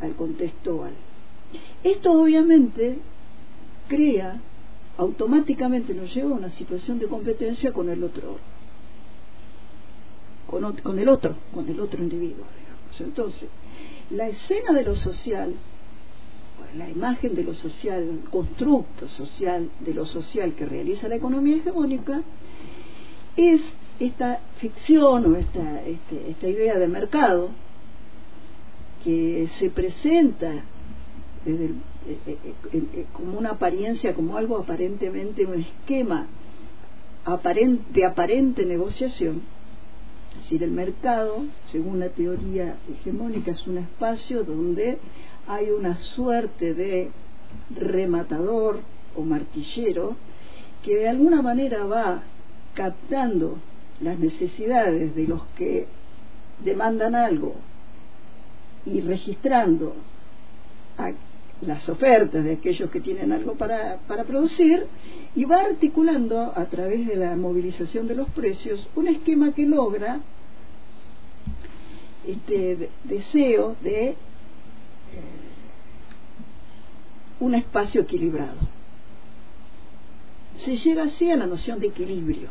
al, 0.00 0.14
contexto 0.14 0.86
Esto 1.82 2.12
obviamente 2.12 2.98
crea, 3.88 4.40
automáticamente 4.96 5.94
nos 5.94 6.14
lleva 6.14 6.30
a 6.30 6.34
una 6.34 6.50
situación 6.50 6.98
de 6.98 7.06
competencia 7.06 7.72
con 7.72 7.88
el 7.88 8.02
otro, 8.04 8.38
con, 10.46 10.98
el 10.98 11.08
otro, 11.08 11.36
con 11.52 11.68
el 11.68 11.80
otro 11.80 12.02
individuo, 12.02 12.44
Entonces, 13.00 13.48
la 14.10 14.28
escena 14.28 14.72
de 14.72 14.84
lo 14.84 14.96
social, 14.96 15.54
la 16.76 16.90
imagen 16.90 17.34
de 17.34 17.44
lo 17.44 17.54
social, 17.54 18.02
el 18.02 18.30
constructo 18.30 19.08
social 19.08 19.70
de 19.80 19.94
lo 19.94 20.06
social 20.06 20.54
que 20.54 20.66
realiza 20.66 21.08
la 21.08 21.16
economía 21.16 21.56
hegemónica, 21.56 22.22
es 23.36 23.62
esta 23.98 24.40
ficción 24.58 25.32
o 25.32 25.36
esta, 25.36 25.82
este, 25.84 26.30
esta 26.30 26.48
idea 26.48 26.78
de 26.78 26.88
mercado 26.88 27.50
que 29.04 29.48
se 29.58 29.70
presenta 29.70 30.64
eh, 31.46 31.70
eh, 32.06 32.38
eh, 32.72 33.06
como 33.12 33.38
una 33.38 33.50
apariencia, 33.50 34.14
como 34.14 34.36
algo 34.36 34.58
aparentemente, 34.58 35.46
un 35.46 35.60
esquema 35.60 36.26
de 37.90 38.04
aparente 38.04 38.66
negociación, 38.66 39.42
es 40.32 40.42
decir, 40.42 40.62
el 40.62 40.72
mercado, 40.72 41.44
según 41.72 42.00
la 42.00 42.08
teoría 42.08 42.76
hegemónica, 42.90 43.52
es 43.52 43.66
un 43.66 43.78
espacio 43.78 44.44
donde 44.44 44.98
hay 45.46 45.70
una 45.70 45.96
suerte 45.96 46.74
de 46.74 47.10
rematador 47.70 48.80
o 49.16 49.22
martillero 49.22 50.16
que 50.82 50.96
de 50.96 51.08
alguna 51.08 51.40
manera 51.40 51.84
va 51.84 52.22
captando 52.74 53.58
las 54.00 54.18
necesidades 54.18 55.14
de 55.14 55.26
los 55.26 55.42
que 55.56 55.86
demandan 56.64 57.14
algo 57.14 57.54
y 58.86 59.00
registrando 59.00 59.94
las 61.60 61.88
ofertas 61.88 62.44
de 62.44 62.54
aquellos 62.54 62.90
que 62.90 63.00
tienen 63.00 63.32
algo 63.32 63.54
para, 63.54 63.98
para 64.06 64.24
producir 64.24 64.86
y 65.34 65.44
va 65.44 65.60
articulando 65.60 66.52
a 66.54 66.66
través 66.66 67.06
de 67.06 67.16
la 67.16 67.36
movilización 67.36 68.06
de 68.06 68.14
los 68.14 68.28
precios 68.30 68.88
un 68.94 69.08
esquema 69.08 69.52
que 69.52 69.64
logra 69.64 70.20
este 72.26 72.90
deseo 73.04 73.76
de 73.82 74.10
eh, 74.10 74.16
un 77.40 77.54
espacio 77.54 78.02
equilibrado. 78.02 78.56
Se 80.56 80.76
llega 80.76 81.04
así 81.04 81.30
a 81.30 81.36
la 81.36 81.46
noción 81.46 81.80
de 81.80 81.88
equilibrio 81.88 82.48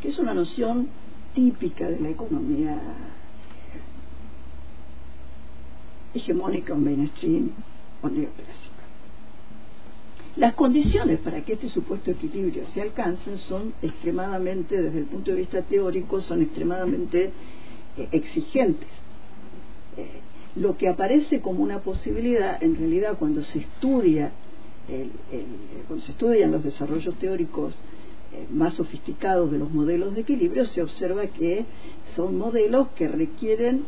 que 0.00 0.08
es 0.08 0.18
una 0.18 0.34
noción 0.34 0.88
típica 1.34 1.88
de 1.88 2.00
la 2.00 2.08
economía 2.10 2.80
hegemónica 6.14 6.72
o 6.72 6.76
mainstream 6.76 7.50
o 8.02 8.08
neoclásica. 8.08 8.74
Las 10.36 10.54
condiciones 10.54 11.18
para 11.20 11.42
que 11.42 11.54
este 11.54 11.68
supuesto 11.68 12.10
equilibrio 12.10 12.66
se 12.68 12.82
alcance 12.82 13.38
son 13.38 13.72
extremadamente, 13.80 14.80
desde 14.80 14.98
el 14.98 15.06
punto 15.06 15.30
de 15.30 15.38
vista 15.38 15.62
teórico, 15.62 16.20
son 16.20 16.42
extremadamente 16.42 17.32
eh, 17.96 18.08
exigentes. 18.12 18.88
Eh, 19.96 20.20
lo 20.56 20.76
que 20.76 20.88
aparece 20.88 21.40
como 21.40 21.62
una 21.62 21.80
posibilidad, 21.80 22.62
en 22.62 22.76
realidad, 22.76 23.16
cuando 23.18 23.42
se 23.42 23.60
estudia, 23.60 24.32
cuando 25.86 26.04
se 26.04 26.12
estudian 26.12 26.52
los 26.52 26.62
desarrollos 26.62 27.14
teóricos 27.16 27.74
más 28.50 28.74
sofisticados 28.74 29.50
de 29.50 29.58
los 29.58 29.70
modelos 29.70 30.14
de 30.14 30.22
equilibrio, 30.22 30.64
se 30.66 30.82
observa 30.82 31.26
que 31.26 31.64
son 32.14 32.36
modelos 32.36 32.88
que 32.96 33.08
requieren 33.08 33.84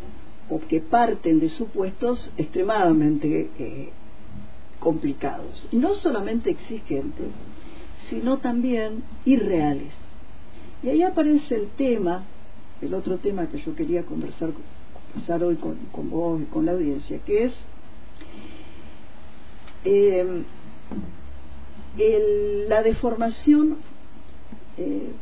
o 0.51 0.61
que 0.61 0.81
parten 0.81 1.41
de 1.41 1.49
supuestos 1.51 2.31
extremadamente 2.37 3.51
eh, 3.59 3.91
complicados, 4.81 5.69
no 5.73 5.95
solamente 5.95 6.51
exigentes, 6.51 7.29
sino 8.09 8.39
también 8.39 9.03
irreales. 9.25 9.93
Y 10.83 10.89
ahí 10.89 11.03
aparece 11.03 11.57
el 11.57 11.69
tema, 11.69 12.25
el 12.81 12.95
otro 12.95 13.19
tema 13.19 13.49
que 13.49 13.59
yo 13.59 13.75
quería 13.75 14.05
conversar, 14.05 14.51
conversar 15.13 15.43
hoy 15.43 15.57
con, 15.57 15.77
con 15.93 16.09
vos 16.09 16.41
y 16.41 16.45
con 16.45 16.65
la 16.65 16.73
audiencia, 16.73 17.19
que 17.19 17.45
es 17.45 17.53
eh, 19.85 20.45
la 22.69 22.83
deformación 22.83 23.79
eh, 24.79 25.13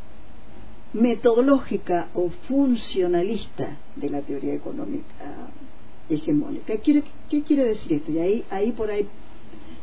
metodológica 0.92 2.08
o 2.14 2.30
funcionalista 2.48 3.76
de 3.96 4.10
la 4.10 4.22
teoría 4.22 4.54
económica 4.54 5.50
hegemónica. 6.08 6.76
¿Qué 6.76 6.78
quiere, 7.42 7.64
decir 7.64 7.92
esto? 7.92 8.12
Y 8.12 8.44
ahí, 8.50 8.72
por 8.72 8.90
ahí 8.90 9.08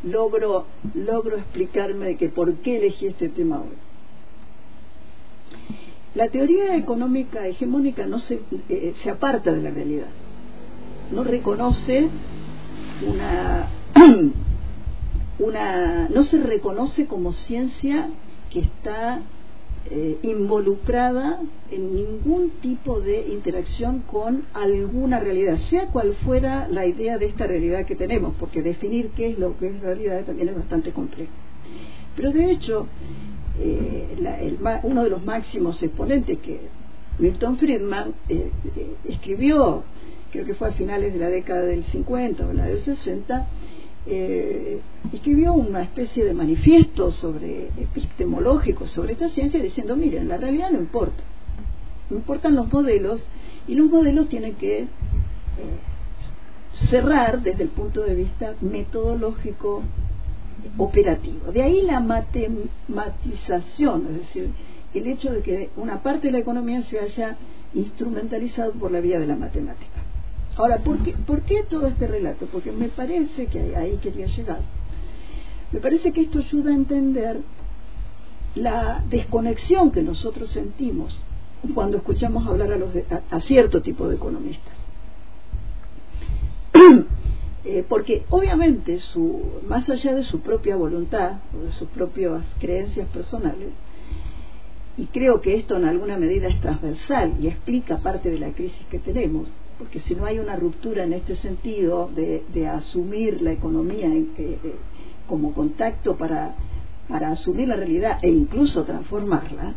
logro, 0.04 0.66
explicarme 1.38 2.08
de 2.08 2.18
que 2.18 2.30
por 2.30 2.54
qué 2.56 2.78
elegí 2.78 3.08
este 3.08 3.30
tema 3.30 3.62
hoy. 3.62 3.78
La 6.16 6.30
teoría 6.30 6.76
económica 6.76 7.48
hegemónica 7.48 8.06
no 8.06 8.20
se, 8.20 8.40
eh, 8.70 8.94
aparta 9.12 9.52
de 9.52 9.62
la 9.62 9.72
realidad, 9.72 10.10
no 11.12 11.24
reconoce 11.24 12.10
una, 15.40 16.10
no 16.10 16.24
se 16.24 16.42
reconoce 16.42 17.08
como 17.08 17.34
ciencia 17.34 18.10
que 18.52 18.60
está 18.60 19.22
eh, 19.90 20.18
involucrada 20.22 21.42
en 21.70 21.96
ningún 21.96 22.52
tipo 22.62 23.02
de 23.02 23.28
interacción 23.28 24.00
con 24.00 24.46
alguna 24.54 25.20
realidad, 25.20 25.58
sea 25.70 25.88
cual 25.88 26.16
fuera 26.24 26.68
la 26.70 26.86
idea 26.86 27.18
de 27.18 27.26
esta 27.26 27.48
realidad 27.48 27.86
que 27.86 27.96
tenemos, 27.96 28.34
porque 28.40 28.62
definir 28.62 29.10
qué 29.10 29.32
es 29.32 29.40
lo 29.40 29.58
que 29.58 29.68
es 29.68 29.80
realidad 29.82 30.24
también 30.24 30.50
es 30.50 30.56
bastante 30.56 30.92
complejo. 30.92 31.32
Pero 32.16 32.32
de 32.32 32.52
hecho, 32.52 32.88
eh, 33.60 34.58
uno 34.84 35.04
de 35.04 35.10
los 35.10 35.24
máximos 35.26 35.82
exponentes 35.84 36.38
que 36.40 36.62
Milton 37.20 37.58
Friedman 37.58 38.14
eh, 38.30 38.52
escribió, 39.04 39.84
creo 40.32 40.46
que 40.46 40.56
fue 40.56 40.70
a 40.70 40.72
finales 40.72 41.14
de 41.14 41.20
la 41.20 41.28
década 41.28 41.62
del 41.62 41.84
50 41.84 42.48
o 42.48 42.54
la 42.54 42.66
del 42.66 42.80
60, 42.80 43.48
eh, 44.06 44.82
escribió 45.14 45.54
una 45.54 45.82
especie 45.82 46.26
de 46.26 46.34
manifiesto 46.34 47.12
sobre 47.12 47.68
epistemológico 47.78 48.86
sobre 48.88 49.14
esta 49.14 49.30
ciencia 49.30 49.62
diciendo 49.62 49.96
miren 49.96 50.28
la 50.28 50.38
realidad 50.38 50.72
no 50.72 50.80
importa. 50.80 51.24
No 52.10 52.18
importan 52.18 52.56
los 52.56 52.72
modelos 52.72 53.22
y 53.68 53.76
los 53.76 53.90
modelos 53.90 54.28
tienen 54.28 54.56
que 54.56 54.80
eh, 54.80 54.88
cerrar 56.90 57.42
desde 57.42 57.64
el 57.64 57.70
punto 57.70 58.02
de 58.02 58.16
vista 58.16 58.56
metodológico 58.60 59.84
operativo. 60.78 61.52
De 61.52 61.62
ahí 61.62 61.82
la 61.84 62.02
matematización 62.02 64.08
es 64.10 64.18
decir 64.18 64.50
el 64.94 65.08
hecho 65.08 65.32
de 65.32 65.42
que 65.42 65.70
una 65.78 66.04
parte 66.04 66.28
de 66.28 66.34
la 66.34 66.40
economía 66.40 66.82
se 66.84 67.00
haya 67.00 67.38
instrumentalizado 67.74 68.74
por 68.74 68.92
la 68.92 69.00
vía 69.00 69.20
de 69.20 69.28
la 69.28 69.36
matemática 69.36 69.93
Ahora, 70.56 70.78
¿por 70.80 71.00
qué, 71.00 71.14
¿por 71.14 71.42
qué 71.42 71.64
todo 71.64 71.88
este 71.88 72.08
relato? 72.08 72.46
Porque 72.48 72.72
me 72.72 72.90
parece 72.90 73.48
que 73.48 73.76
ahí 73.76 73.98
quería 73.98 74.28
llegar. 74.28 74.60
Me 75.72 75.80
parece 75.80 76.12
que 76.12 76.22
esto 76.22 76.40
ayuda 76.40 76.72
a 76.72 76.76
entender 76.76 77.42
la 78.56 79.04
desconexión 79.10 79.92
que 79.92 80.04
nosotros 80.04 80.52
sentimos 80.52 81.20
cuando 81.74 81.98
escuchamos 81.98 82.46
hablar 82.48 82.72
a, 82.72 82.78
los 82.78 82.92
a, 83.32 83.40
cierto 83.42 83.82
tipo 83.82 84.08
de 84.08 84.16
economistas. 84.16 84.74
Eh, 87.66 87.86
porque 87.88 88.26
obviamente 88.30 89.00
su, 89.00 89.42
más 89.70 89.90
allá 89.90 90.14
de 90.14 90.26
su 90.26 90.42
propia 90.42 90.76
voluntad 90.76 91.38
o 91.58 91.64
de 91.64 91.72
sus 91.72 91.88
propias 91.88 92.44
creencias 92.60 93.08
personales, 93.08 93.70
y 94.98 95.06
creo 95.06 95.40
que 95.40 95.56
esto 95.56 95.78
en 95.78 95.86
alguna 95.86 96.18
medida 96.18 96.50
es 96.50 96.60
transversal 96.60 97.36
y 97.40 97.48
explica 97.48 98.00
parte 98.00 98.30
de 98.30 98.38
la 98.38 98.52
crisis 98.52 98.86
que 98.92 99.00
tenemos, 99.00 99.50
porque 99.78 100.00
si 100.00 100.16
no 100.16 100.26
hay 100.26 100.40
una 100.40 100.56
ruptura 100.56 101.04
en 101.04 101.14
este 101.14 101.36
sentido 101.36 102.10
de, 102.14 102.68
asumir 102.68 103.42
la 103.42 103.52
economía 103.52 104.08
eh, 104.08 104.58
como 105.28 105.54
contacto 105.54 106.16
para, 106.16 106.56
para 107.08 107.32
asumir 107.32 107.68
la 107.68 107.76
realidad 107.76 108.20
e 108.22 108.30
incluso 108.30 108.84
transformarla, 108.84 109.74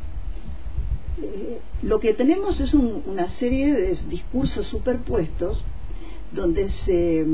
eh, 1.23 1.61
lo 1.83 1.99
que 1.99 2.15
tenemos 2.15 2.61
es 2.61 2.75
una 2.75 3.29
serie 3.31 3.73
de 3.73 3.99
discursos 4.09 4.67
superpuestos 4.67 5.65
donde 6.33 6.71
se, 6.71 7.25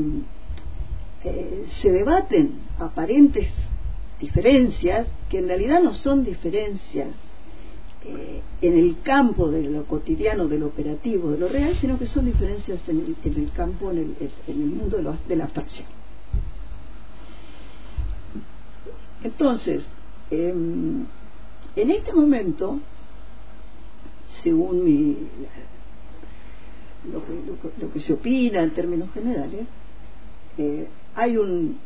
eh, 1.23 1.65
se 1.67 1.91
debaten 1.91 2.53
aparentes 2.79 3.51
diferencias 4.19 5.07
que 5.29 5.39
en 5.39 5.47
realidad 5.47 5.81
no 5.81 5.93
son 5.95 6.23
diferencias 6.23 7.09
eh, 8.05 8.41
en 8.61 8.77
el 8.77 9.01
campo 9.01 9.49
de 9.49 9.63
lo 9.69 9.85
cotidiano, 9.85 10.47
de 10.47 10.59
lo 10.59 10.67
operativo, 10.67 11.31
de 11.31 11.37
lo 11.37 11.47
real, 11.47 11.75
sino 11.77 11.97
que 11.97 12.05
son 12.05 12.25
diferencias 12.25 12.81
en 12.89 13.15
el, 13.23 13.51
campo, 13.53 13.91
en 13.91 13.97
el, 13.99 14.15
en 14.47 14.61
el 14.61 14.69
mundo 14.69 14.97
de, 14.97 15.35
la 15.35 15.45
abstracción. 15.45 15.87
Entonces, 19.23 19.85
em, 20.31 21.05
en 21.77 21.91
este 21.91 22.13
momento, 22.13 22.79
según 24.43 24.83
mi, 24.83 25.17
lo, 27.09 27.93
que, 27.93 27.99
se 28.01 28.13
opina 28.13 28.63
en 28.63 28.71
términos 28.71 29.11
generales, 29.13 29.65
eh, 30.57 30.89
hay 31.15 31.37
un, 31.37 31.77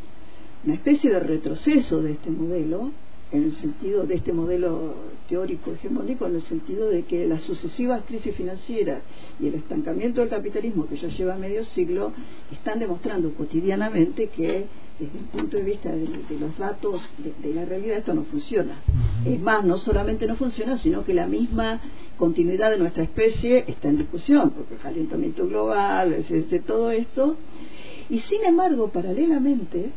una 0.66 0.74
especie 0.74 1.12
de 1.12 1.20
retroceso 1.20 2.02
de 2.02 2.14
este 2.14 2.32
modelo 2.32 2.92
en 3.32 3.44
el 3.44 3.56
sentido 3.58 4.06
de 4.06 4.16
este 4.16 4.32
modelo 4.32 4.94
teórico 5.28 5.72
hegemónico, 5.72 6.26
en 6.28 6.36
el 6.36 6.44
sentido 6.44 6.90
de 6.90 7.04
que 7.04 7.28
las 7.28 7.44
sucesivas 7.44 8.04
crisis 8.08 8.36
financieras 8.36 9.02
y 9.40 9.48
el 9.48 9.56
estancamiento 9.56 10.22
del 10.22 10.30
capitalismo 10.30 10.88
que 10.88 10.98
ya 10.98 11.10
lleva 11.10 11.36
medio 11.36 11.66
siglo 11.66 12.14
están 12.52 12.80
demostrando 12.80 13.34
cotidianamente 13.34 14.28
que 14.28 14.68
desde 15.00 15.20
el 15.20 15.26
punto 15.26 15.58
de 15.58 15.64
vista 15.64 15.92
de, 15.92 16.08
los 16.40 16.58
datos 16.58 17.02
de, 17.18 17.54
la 17.54 17.66
realidad 17.66 18.00
esto 18.00 18.14
no 18.14 18.24
funciona. 18.24 18.82
Es 19.26 19.40
más, 19.40 19.64
no 19.64 19.78
solamente 19.78 20.26
no 20.26 20.36
funciona, 20.36 20.78
sino 20.78 21.04
que 21.04 21.14
la 21.14 21.28
misma 21.28 21.82
continuidad 22.18 22.72
de 22.72 22.80
nuestra 22.80 23.04
especie 23.04 23.64
está 23.68 23.90
en 23.90 23.98
discusión, 23.98 24.52
porque 24.52 24.74
el 24.74 24.80
calentamiento 24.80 25.48
global, 25.48 26.14
es, 26.14 26.66
todo 26.66 26.92
esto. 26.92 27.36
Y 28.10 28.20
sin 28.20 28.44
embargo, 28.44 28.90
paralelamente, 28.90 29.92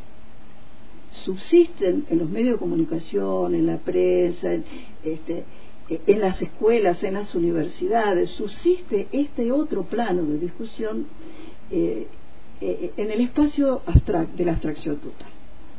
subsisten 1.25 2.07
en 2.09 2.19
los 2.19 2.29
medios 2.29 2.55
de 2.55 2.59
comunicación, 2.59 3.55
en 3.55 3.67
la 3.67 3.79
prensa, 3.79 4.55
en, 4.55 4.65
este, 5.03 5.45
en 5.89 6.21
las 6.21 6.41
escuelas, 6.41 7.03
en 7.03 7.15
las 7.15 7.35
universidades, 7.35 8.31
subsiste 8.31 9.09
este 9.13 9.51
otro 9.53 9.85
plano 9.85 10.23
de 10.23 10.39
discusión 10.39 11.07
eh, 11.71 12.07
eh, 12.61 12.93
en 12.97 13.11
el 13.11 13.21
espacio 13.23 13.83
de 14.37 14.45
la 14.45 14.53
abstracción 14.53 14.97
total, 14.97 15.29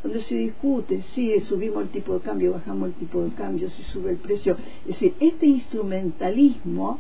donde 0.04 0.22
se 0.24 0.36
discute 0.36 1.02
si 1.13 1.39
subimos 1.41 1.84
el 1.84 1.89
tipo 1.89 2.13
de 2.13 2.22
cambio, 2.22 2.54
bajamos 2.54 2.89
el 2.89 2.96
tipo 2.96 3.24
de 3.24 3.32
cambio, 3.32 3.70
si 3.70 3.84
sube 3.84 4.12
el 4.12 4.17
precio. 4.17 4.58
Es 4.82 5.00
decir, 5.00 5.13
este 5.20 5.46
instrumentalismo 5.46 7.00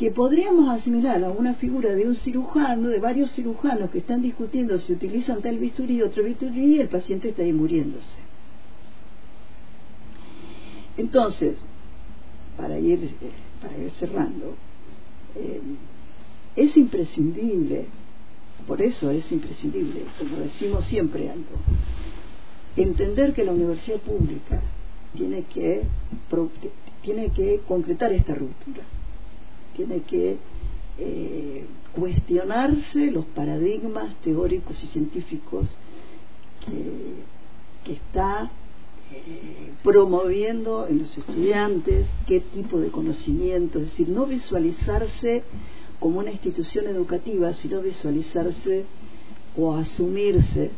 que 0.00 0.10
podríamos 0.10 0.66
asimilar 0.70 1.22
a 1.22 1.28
una 1.28 1.52
figura 1.56 1.90
de 1.92 2.06
un 2.06 2.14
cirujano, 2.14 2.88
de 2.88 3.00
varios 3.00 3.32
cirujanos 3.32 3.90
que 3.90 3.98
están 3.98 4.22
discutiendo 4.22 4.78
si 4.78 4.94
utilizan 4.94 5.42
tal 5.42 5.58
bisturí, 5.58 6.00
otro 6.00 6.24
bisturí, 6.24 6.76
y 6.76 6.80
el 6.80 6.88
paciente 6.88 7.28
está 7.28 7.42
ahí 7.42 7.52
muriéndose. 7.52 8.16
Entonces, 10.96 11.58
para 12.56 12.78
ir, 12.78 13.10
para 13.60 13.76
ir 13.76 13.90
cerrando, 13.90 14.54
eh, 15.36 15.60
es 16.56 16.74
imprescindible, 16.78 17.84
por 18.66 18.80
eso 18.80 19.10
es 19.10 19.30
imprescindible, 19.30 20.04
como 20.18 20.38
decimos 20.38 20.86
siempre 20.86 21.28
algo, 21.28 21.58
entender 22.74 23.34
que 23.34 23.44
la 23.44 23.52
universidad 23.52 23.98
pública 23.98 24.62
tiene 25.14 25.42
que, 25.42 25.82
tiene 27.02 27.28
que 27.32 27.60
concretar 27.68 28.14
esta 28.14 28.34
ruptura 28.34 28.82
tiene 29.74 30.02
que 30.02 30.38
eh, 30.98 31.64
cuestionarse 31.92 33.10
los 33.10 33.24
paradigmas 33.26 34.14
teóricos 34.22 34.82
y 34.82 34.86
científicos 34.88 35.66
que, 36.66 37.30
está 37.90 38.50
eh, 39.12 39.72
promoviendo 39.82 40.86
en 40.86 41.00
los 41.00 41.18
estudiantes, 41.18 42.06
qué 42.28 42.38
tipo 42.38 42.78
de 42.78 42.90
conocimiento, 42.90 43.80
es 43.80 43.86
decir, 43.86 44.08
no 44.08 44.26
visualizarse 44.26 45.42
como 45.98 46.20
una 46.20 46.30
institución 46.30 46.86
educativa, 46.86 47.52
sino 47.54 47.80
visualizarse 47.80 48.84
o 49.56 49.74
asumirse, 49.74 50.70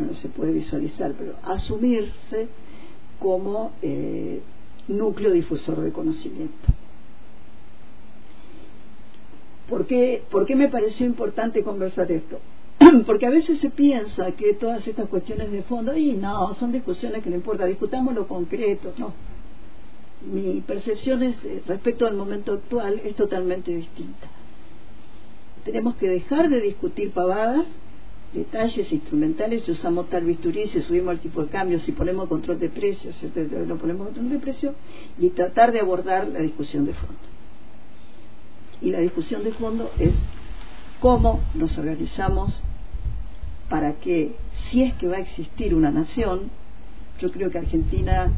no 0.00 0.14
se 0.14 0.28
puede 0.28 0.52
visualizar, 0.52 1.12
pero 1.18 1.34
asumirse 1.42 2.48
como 3.18 3.72
eh, 3.82 4.40
núcleo 4.88 5.32
difusor 5.32 5.80
de 5.80 5.92
conocimiento. 5.92 6.68
¿Por 9.70 9.86
qué, 9.86 10.56
me 10.56 10.68
pareció 10.68 11.06
importante 11.06 11.62
conversar 11.62 12.10
esto? 12.10 12.40
Porque 13.06 13.26
a 13.26 13.30
veces 13.30 13.60
se 13.60 13.70
piensa 13.70 14.32
que 14.32 14.54
todas 14.54 14.86
estas 14.86 15.08
cuestiones 15.08 15.52
de 15.52 15.62
fondo, 15.62 15.96
y 15.96 16.12
no, 16.14 16.52
son 16.54 16.72
discusiones 16.72 17.22
que 17.22 17.30
no 17.30 17.36
importa, 17.36 17.66
discutamos 17.66 18.12
lo 18.16 18.26
concreto, 18.26 18.92
no. 18.98 19.14
Mi 20.32 20.60
percepción 20.60 21.22
es, 21.22 21.36
eh, 21.44 21.62
respecto 21.68 22.06
al 22.06 22.16
momento 22.16 22.54
actual 22.54 23.00
es 23.04 23.14
totalmente 23.14 23.70
distinta. 23.70 24.26
Tenemos 25.64 25.94
que 25.94 26.08
dejar 26.08 26.48
de 26.48 26.60
discutir 26.60 27.12
pavadas, 27.12 27.64
detalles 28.34 28.92
instrumentales, 28.92 29.62
si 29.62 29.70
usamos 29.70 30.10
tal 30.10 30.24
bisturí, 30.24 30.66
si 30.66 30.82
subimos 30.82 31.12
el 31.12 31.20
tipo 31.20 31.44
de 31.44 31.48
cambio, 31.48 31.78
si 31.78 31.92
ponemos 31.92 32.28
control 32.28 32.58
de 32.58 32.70
precios, 32.70 33.14
si 33.16 33.30
no 33.66 33.76
ponemos 33.76 34.08
control 34.08 34.30
de 34.30 34.38
precios, 34.40 34.74
y 35.16 35.28
tratar 35.30 35.70
de 35.70 35.78
abordar 35.78 36.26
la 36.26 36.40
discusión 36.40 36.86
de 36.86 36.94
fondo 36.94 37.30
y 38.80 38.90
la 38.90 38.98
discusión 38.98 39.44
de 39.44 39.52
fondo 39.52 39.90
es 39.98 40.14
cómo 41.00 41.40
nos 41.54 41.76
organizamos 41.78 42.62
para 43.68 43.94
que, 43.94 44.34
si 44.70 44.82
es 44.82 44.94
que 44.94 45.06
va 45.06 45.16
a 45.16 45.20
existir 45.20 45.74
una 45.74 45.90
nación, 45.90 46.50
yo 47.20 47.30
creo 47.30 47.50
que 47.50 47.58
Argentina 47.58 48.32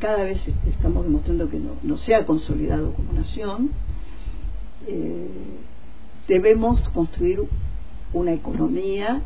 cada 0.00 0.22
vez 0.24 0.40
estamos 0.68 1.04
demostrando 1.04 1.48
que 1.48 1.58
no, 1.58 1.96
se 1.98 2.14
ha 2.14 2.26
consolidado 2.26 2.92
como 2.92 3.12
nación, 3.12 3.70
eh, 4.86 5.58
debemos 6.28 6.88
construir 6.90 7.42
una 8.12 8.32
economía 8.32 9.22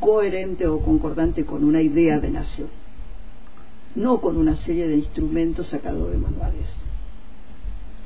coherente 0.00 0.66
o 0.66 0.80
concordante 0.80 1.44
con 1.44 1.64
una 1.64 1.82
idea 1.82 2.18
de 2.18 2.30
nación. 2.30 2.68
no 3.94 4.20
con 4.20 4.36
una 4.36 4.56
serie 4.56 4.88
de 4.88 4.96
instrumentos 4.96 5.68
sacados 5.68 6.10
de 6.10 6.18
manuales. 6.18 6.66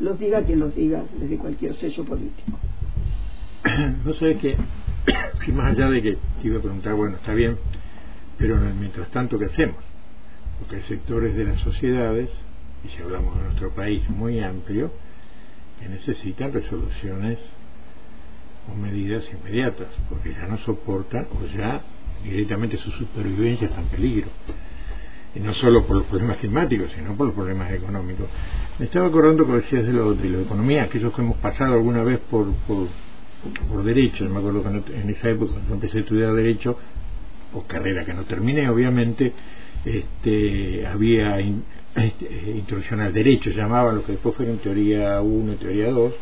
Los 0.00 0.18
diga 0.18 0.42
quien 0.42 0.60
los 0.60 0.74
diga, 0.74 1.02
desde 1.18 1.36
cualquier 1.36 1.74
sello 1.74 2.04
político. 2.04 2.58
No 4.04 4.14
sé 4.14 4.36
que, 4.38 4.56
más 5.52 5.76
allá 5.76 5.90
de 5.90 6.02
que 6.02 6.18
te 6.40 6.48
iba 6.48 6.58
a 6.58 6.62
preguntar, 6.62 6.94
bueno, 6.94 7.16
está 7.16 7.34
bien, 7.34 7.56
pero 8.38 8.56
mientras 8.78 9.10
tanto, 9.10 9.38
¿qué 9.38 9.46
hacemos? 9.46 9.76
Porque 10.58 10.76
hay 10.76 10.82
sectores 10.82 11.36
de 11.36 11.44
las 11.44 11.58
sociedades, 11.60 12.30
y 12.84 12.88
si 12.88 13.02
hablamos 13.02 13.36
de 13.36 13.44
nuestro 13.44 13.70
país 13.70 14.08
muy 14.08 14.40
amplio, 14.40 14.90
que 15.78 15.88
necesitan 15.88 16.52
resoluciones 16.52 17.38
o 18.70 18.74
medidas 18.74 19.24
inmediatas, 19.32 19.88
porque 20.08 20.32
ya 20.32 20.46
no 20.46 20.58
soportan 20.58 21.26
o 21.32 21.46
ya 21.56 21.82
directamente 22.24 22.78
su 22.78 22.90
supervivencia 22.92 23.68
está 23.68 23.80
en 23.80 23.88
peligro. 23.88 24.28
Y 25.34 25.40
no 25.40 25.52
solo 25.54 25.84
por 25.86 25.96
los 25.96 26.06
problemas 26.06 26.38
climáticos, 26.38 26.90
sino 26.94 27.14
por 27.14 27.26
los 27.26 27.34
problemas 27.34 27.70
económicos. 27.72 28.26
Me 28.78 28.86
estaba 28.86 29.06
acordando 29.06 29.46
que 29.46 29.52
decías 29.52 29.86
de 29.86 29.92
lo 29.92 30.14
de 30.14 30.28
la 30.28 30.42
economía, 30.42 30.84
aquellos 30.84 31.14
que 31.14 31.22
hemos 31.22 31.36
pasado 31.36 31.74
alguna 31.74 32.02
vez 32.02 32.18
por, 32.30 32.46
por, 32.66 32.88
por 33.68 33.84
derecho. 33.84 34.28
me 34.28 34.38
acuerdo 34.38 34.62
que 34.62 35.00
en 35.00 35.10
esa 35.10 35.30
época, 35.30 35.52
cuando 35.52 35.74
empecé 35.74 35.98
a 35.98 36.00
estudiar 36.00 36.34
derecho, 36.34 36.76
o 37.54 37.62
carrera 37.62 38.04
que 38.04 38.14
no 38.14 38.24
terminé, 38.24 38.68
obviamente, 38.68 39.32
este, 39.84 40.86
había 40.86 41.38
este, 41.96 42.52
introducción 42.56 43.00
al 43.00 43.12
derecho, 43.12 43.50
llamaba 43.50 43.92
lo 43.92 44.04
que 44.04 44.12
después 44.12 44.34
fueron 44.34 44.58
teoría 44.58 45.20
1 45.20 45.52
y 45.52 45.56
teoría 45.56 45.90
2, 45.90 46.14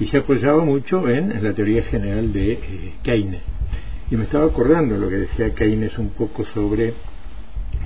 y 0.00 0.06
se 0.06 0.18
apoyaba 0.18 0.64
mucho 0.64 1.08
en, 1.08 1.42
la 1.42 1.52
teoría 1.52 1.82
general 1.84 2.32
de 2.32 2.52
eh, 2.52 2.94
Keynes. 3.02 3.42
Y 4.10 4.16
me 4.16 4.24
estaba 4.24 4.46
acordando 4.46 4.96
lo 4.96 5.08
que 5.08 5.16
decía 5.16 5.54
Keynes 5.54 5.96
un 5.98 6.10
poco 6.10 6.44
sobre, 6.46 6.94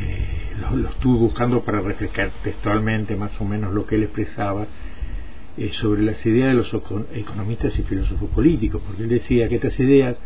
eh, 0.01 0.53
lo, 0.61 0.89
estuve 0.89 1.19
buscando 1.19 1.63
para 1.63 1.81
refrescar 1.81 2.31
textualmente 2.43 3.17
más 3.17 3.39
o 3.41 3.45
menos 3.45 3.73
lo 3.73 3.87
que 3.87 3.97
él 3.97 4.05
expresaba 4.05 4.67
eh, 5.57 5.71
sobre 5.75 6.03
las 6.03 6.25
ideas 6.25 6.49
de 6.49 6.55
los 6.55 6.73
economistas 7.15 7.79
y 7.79 7.83
filósofos 7.83 8.31
políticos, 8.31 8.83
porque 8.87 9.03
él 9.03 9.09
decía 9.09 9.49
que 9.49 9.57
estas 9.57 9.79
ideas 9.81 10.21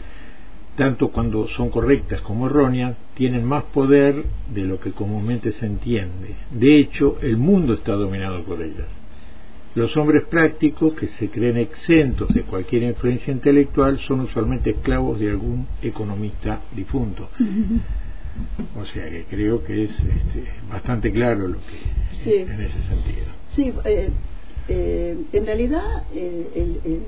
tanto 0.76 1.08
cuando 1.08 1.48
son 1.48 1.68
correctas 1.68 2.20
como 2.22 2.46
erróneas, 2.46 2.96
tienen 3.14 3.44
más 3.44 3.64
poder 3.64 4.24
de 4.52 4.62
lo 4.62 4.80
que 4.80 4.92
comúnmente 4.92 5.52
se 5.52 5.66
entiende. 5.66 6.34
De 6.50 6.78
hecho, 6.78 7.18
el 7.20 7.36
mundo 7.36 7.74
está 7.74 7.92
dominado 7.92 8.42
por 8.44 8.62
ellas. 8.62 8.88
Los 9.74 9.96
hombres 9.96 10.24
prácticos 10.24 10.94
que 10.94 11.08
se 11.08 11.30
creen 11.30 11.56
exentos 11.56 12.28
de 12.28 12.42
cualquier 12.42 12.82
influencia 12.82 13.32
intelectual 13.32 13.98
son 14.00 14.20
usualmente 14.20 14.70
esclavos 14.70 15.18
de 15.18 15.30
algún 15.30 15.66
economista 15.82 16.60
difunto. 16.74 17.28
O 18.80 18.84
sea 18.86 19.08
que 19.08 19.24
creo 19.24 19.62
que 19.64 19.84
es 19.84 19.90
este, 19.90 20.46
bastante 20.70 21.12
claro 21.12 21.48
lo 21.48 21.58
que 21.58 22.42
en 22.42 22.60
ese 22.60 22.82
sentido. 22.88 23.26
Sí, 23.54 23.72
eh, 23.84 24.10
eh, 24.68 25.18
en 25.32 25.46
realidad 25.46 26.04
eh, 26.14 27.00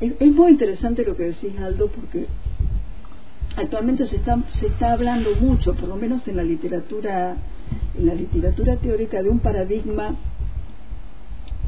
es 0.00 0.32
muy 0.32 0.52
interesante 0.52 1.04
lo 1.04 1.16
que 1.16 1.24
decís 1.24 1.58
Aldo 1.58 1.88
porque 1.88 2.26
actualmente 3.56 4.06
se 4.06 4.16
está, 4.16 4.38
se 4.52 4.66
está 4.66 4.92
hablando 4.92 5.34
mucho, 5.36 5.74
por 5.74 5.88
lo 5.88 5.96
menos 5.96 6.26
en 6.28 6.36
la 6.36 6.42
literatura, 6.42 7.36
en 7.96 8.06
la 8.06 8.14
literatura 8.14 8.76
teórica, 8.76 9.22
de 9.22 9.30
un 9.30 9.38
paradigma 9.38 10.14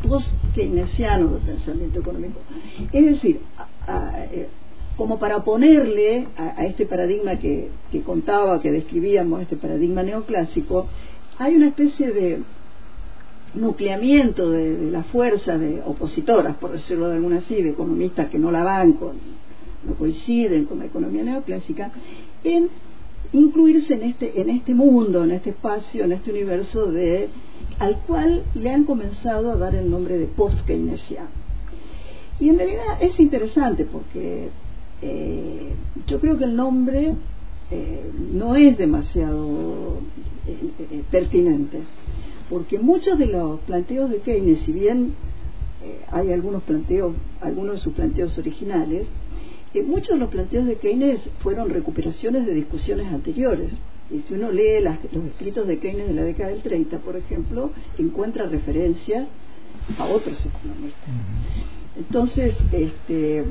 post-keynesiano 0.06 1.28
del 1.28 1.42
pensamiento 1.42 2.00
económico. 2.00 2.40
Es 2.92 3.04
decir, 3.04 3.40
eh, 3.88 4.48
como 4.96 5.18
para 5.18 5.44
ponerle 5.44 6.26
a, 6.38 6.64
este 6.64 6.86
paradigma 6.86 7.38
que, 7.38 7.70
contaba, 8.04 8.60
que 8.60 8.72
describíamos, 8.72 9.42
este 9.42 9.56
paradigma 9.56 10.02
neoclásico, 10.02 10.86
hay 11.38 11.54
una 11.54 11.68
especie 11.68 12.12
de 12.12 12.40
nucleamiento 13.54 14.50
de, 14.50 14.90
las 14.90 15.06
fuerzas 15.06 15.60
de 15.60 15.82
opositoras, 15.84 16.56
por 16.56 16.72
decirlo 16.72 17.08
de 17.08 17.16
alguna 17.16 17.38
así, 17.38 17.62
de 17.62 17.70
economistas 17.70 18.30
que 18.30 18.38
no 18.38 18.50
la 18.50 18.64
van 18.64 18.94
con, 18.94 19.16
no 19.86 19.94
coinciden 19.94 20.64
con 20.64 20.78
la 20.78 20.86
economía 20.86 21.22
neoclásica, 21.22 21.90
en 22.42 22.68
incluirse 23.32 23.94
en 23.94 24.02
este, 24.02 24.40
en 24.40 24.48
este 24.48 24.74
mundo, 24.74 25.24
en 25.24 25.32
este 25.32 25.50
espacio, 25.50 26.04
en 26.04 26.12
este 26.12 26.30
universo 26.30 26.86
de, 26.86 27.28
al 27.78 27.98
cual 28.06 28.44
le 28.54 28.70
han 28.70 28.84
comenzado 28.84 29.52
a 29.52 29.56
dar 29.56 29.74
el 29.74 29.90
nombre 29.90 30.16
de 30.16 30.26
post-keynesiano. 30.26 31.44
Y 32.38 32.50
en 32.50 32.58
realidad 32.58 32.84
es 33.00 33.18
interesante 33.18 33.84
porque 33.84 34.50
eh, 35.02 35.72
yo 36.06 36.20
creo 36.20 36.38
que 36.38 36.44
el 36.44 36.56
nombre 36.56 37.14
eh, 37.70 38.10
no 38.32 38.56
es 38.56 38.78
demasiado 38.78 39.98
eh, 40.46 41.02
pertinente, 41.10 41.80
porque 42.48 42.78
muchos 42.78 43.18
de 43.18 43.26
los 43.26 43.60
planteos 43.60 44.10
de 44.10 44.18
Keynes, 44.18 44.60
si 44.62 44.72
bien 44.72 45.14
hay 46.10 46.32
algunos 46.32 46.64
planteos, 46.64 47.14
algunos 47.40 47.76
de 47.76 47.80
sus 47.80 47.92
planteos 47.92 48.36
originales, 48.38 49.06
muchos 49.86 50.14
de 50.14 50.18
los 50.18 50.30
planteos 50.30 50.66
de 50.66 50.76
Keynes 50.76 51.20
fueron 51.40 51.68
recuperaciones 51.68 52.46
de 52.46 52.54
discusiones 52.54 53.12
anteriores. 53.12 53.72
Y 54.10 54.20
si 54.20 54.34
uno 54.34 54.50
lee 54.50 54.80
los 54.80 55.24
escritos 55.26 55.66
de 55.66 55.78
Keynes 55.78 56.08
de 56.08 56.14
la 56.14 56.22
década 56.22 56.50
del 56.50 56.62
30, 56.62 56.98
por 56.98 57.16
ejemplo, 57.16 57.72
encuentra 57.98 58.46
referencias 58.46 59.28
a 59.98 60.06
otros 60.06 60.38
economistas. 60.44 61.10
Entonces, 61.96 62.56
este, 62.72 63.44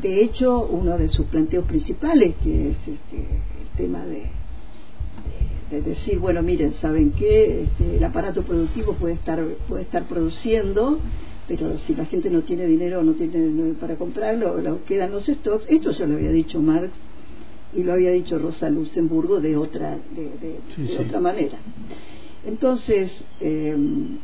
de 0.00 0.22
hecho, 0.22 0.66
uno 0.66 0.98
de 0.98 1.08
sus 1.08 1.26
planteos 1.26 1.64
principales, 1.66 2.34
que 2.42 2.70
es 2.70 2.78
este, 2.78 3.16
el 3.16 3.76
tema 3.76 4.04
de, 4.04 4.24
de, 5.70 5.82
decir, 5.82 6.18
bueno, 6.18 6.42
miren, 6.42 6.74
¿saben 6.74 7.12
qué? 7.12 7.62
Este, 7.62 7.96
el 7.96 8.04
aparato 8.04 8.42
productivo 8.42 8.94
puede 8.94 9.14
estar, 9.14 9.42
puede 9.68 9.82
estar 9.82 10.04
produciendo 10.04 11.00
pero 11.48 11.78
si 11.78 11.94
la 11.94 12.06
gente 12.06 12.28
no 12.30 12.42
tiene 12.42 12.66
dinero 12.66 13.02
no 13.02 13.14
tiene 13.14 13.74
para 13.74 13.96
comprarlo, 13.96 14.60
lo, 14.60 14.84
quedan 14.84 15.12
los 15.12 15.26
stocks. 15.26 15.64
Esto 15.68 15.92
ya 15.92 16.06
lo 16.06 16.16
había 16.16 16.30
dicho 16.30 16.60
Marx 16.60 16.92
y 17.74 17.82
lo 17.82 17.92
había 17.92 18.10
dicho 18.10 18.38
Rosa 18.38 18.68
Luxemburgo 18.68 19.40
de 19.40 19.56
otra, 19.56 19.96
de, 19.96 20.98
otra 20.98 21.20
manera. 21.20 21.58
Entonces, 22.44 23.24
em, 23.40 24.18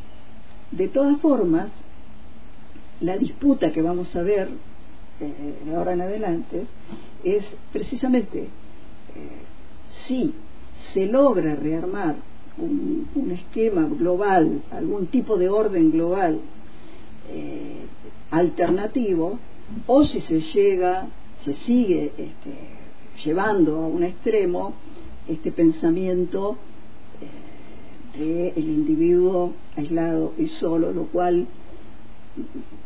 de 0.71 0.87
todas 0.89 1.19
formas, 1.21 1.71
la 2.99 3.17
disputa 3.17 3.71
que 3.71 3.81
vamos 3.81 4.13
a 4.15 4.21
ver 4.21 4.49
eh, 5.25 5.55
de 5.65 5.75
ahora 5.75 5.93
en 5.93 6.01
adelante 6.01 6.65
es 7.23 7.45
precisamente 7.71 8.41
eh, 8.41 8.49
si 10.05 10.33
se 10.93 11.05
logra 11.05 11.55
rearmar 11.55 12.15
un, 12.57 13.31
esquema 13.31 13.87
global, 13.87 14.61
algún 14.71 15.07
tipo 15.07 15.37
de 15.37 15.49
orden 15.49 15.91
global 15.91 16.39
eh, 17.31 17.85
alternativo 18.31 19.39
o 19.87 20.03
si 20.03 20.21
se 20.21 20.41
llega, 20.41 21.07
se 21.45 21.53
sigue 21.53 22.11
este, 22.17 23.23
llevando 23.23 23.77
a 23.77 23.87
un 23.87 24.03
extremo 24.03 24.73
este 25.27 25.51
pensamiento 25.51 26.57
eh, 28.17 28.53
del 28.55 28.65
individuo 28.69 29.53
aislado 29.75 30.33
y 30.37 30.47
solo, 30.47 30.91
lo 30.91 31.05
cual 31.05 31.47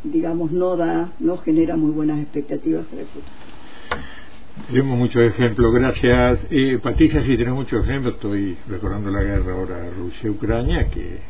digamos 0.03 0.51
no 0.51 0.75
da, 0.75 1.11
no 1.19 1.37
genera 1.37 1.77
muy 1.77 1.91
buenas 1.91 2.19
expectativas 2.19 2.85
para 2.85 3.01
el 3.01 3.07
futuro. 3.07 3.31
Tenemos 4.67 4.97
muchos 4.97 5.23
ejemplos, 5.23 5.73
gracias. 5.73 6.47
Eh, 6.49 6.79
Patricia, 6.81 7.21
sí, 7.23 7.37
tenemos 7.37 7.59
muchos 7.59 7.85
ejemplos. 7.85 8.15
Estoy 8.15 8.57
recordando 8.67 9.11
la 9.11 9.23
guerra 9.23 9.53
ahora 9.53 9.89
Rusia-Ucrania, 9.91 10.89
que 10.89 11.21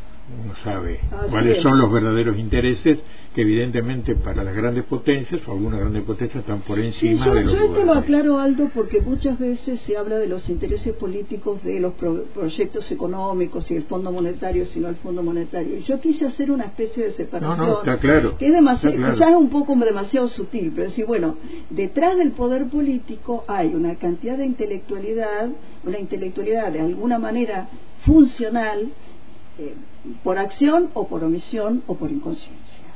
uno 0.43 0.53
sabe 0.63 0.99
cuáles 1.29 1.61
son 1.61 1.79
los 1.79 1.91
verdaderos 1.91 2.37
intereses 2.37 2.99
que 3.33 3.41
evidentemente 3.43 4.15
para 4.15 4.43
las 4.43 4.57
grandes 4.57 4.83
potencias 4.83 5.41
o 5.47 5.51
algunas 5.53 5.79
grandes 5.79 6.03
potencias 6.03 6.41
están 6.41 6.61
por 6.61 6.79
encima 6.79 7.25
yo, 7.25 7.33
de 7.33 7.43
los 7.45 7.53
yo 7.53 7.59
esto 7.61 7.83
lo 7.85 7.93
aclaro 7.93 8.39
Aldo 8.39 8.69
porque 8.73 8.99
muchas 8.99 9.39
veces 9.39 9.79
se 9.81 9.95
habla 9.95 10.17
de 10.17 10.27
los 10.27 10.49
intereses 10.49 10.93
políticos 10.95 11.63
de 11.63 11.79
los 11.79 11.93
proyectos 11.93 12.91
económicos 12.91 13.71
y 13.71 13.75
el 13.75 13.83
Fondo 13.83 14.11
Monetario 14.11 14.65
sino 14.65 14.89
el 14.89 14.95
Fondo 14.95 15.23
Monetario. 15.23 15.77
Y 15.77 15.83
yo 15.83 16.01
quise 16.01 16.25
hacer 16.25 16.51
una 16.51 16.65
especie 16.65 17.05
de 17.05 17.11
separación 17.11 17.77
está 17.77 17.97
claro, 17.97 18.37
que 18.37 18.47
es 18.47 18.53
demasiado 18.53 18.97
quizás 18.97 19.33
un 19.33 19.49
poco 19.49 19.75
demasiado 19.75 20.27
sutil 20.27 20.73
pero 20.75 20.87
decir 20.87 21.05
bueno 21.05 21.37
detrás 21.69 22.17
del 22.17 22.31
poder 22.31 22.67
político 22.67 23.45
hay 23.47 23.73
una 23.73 23.95
cantidad 23.95 24.37
de 24.37 24.45
intelectualidad 24.45 25.49
una 25.85 25.99
intelectualidad 25.99 26.73
de 26.73 26.81
alguna 26.81 27.17
manera 27.17 27.69
funcional 28.01 28.89
eh, 29.59 29.75
por 30.23 30.37
acción 30.37 30.89
o 30.93 31.07
por 31.07 31.23
omisión 31.23 31.83
o 31.87 31.95
por 31.95 32.11
inconsciencia. 32.11 32.86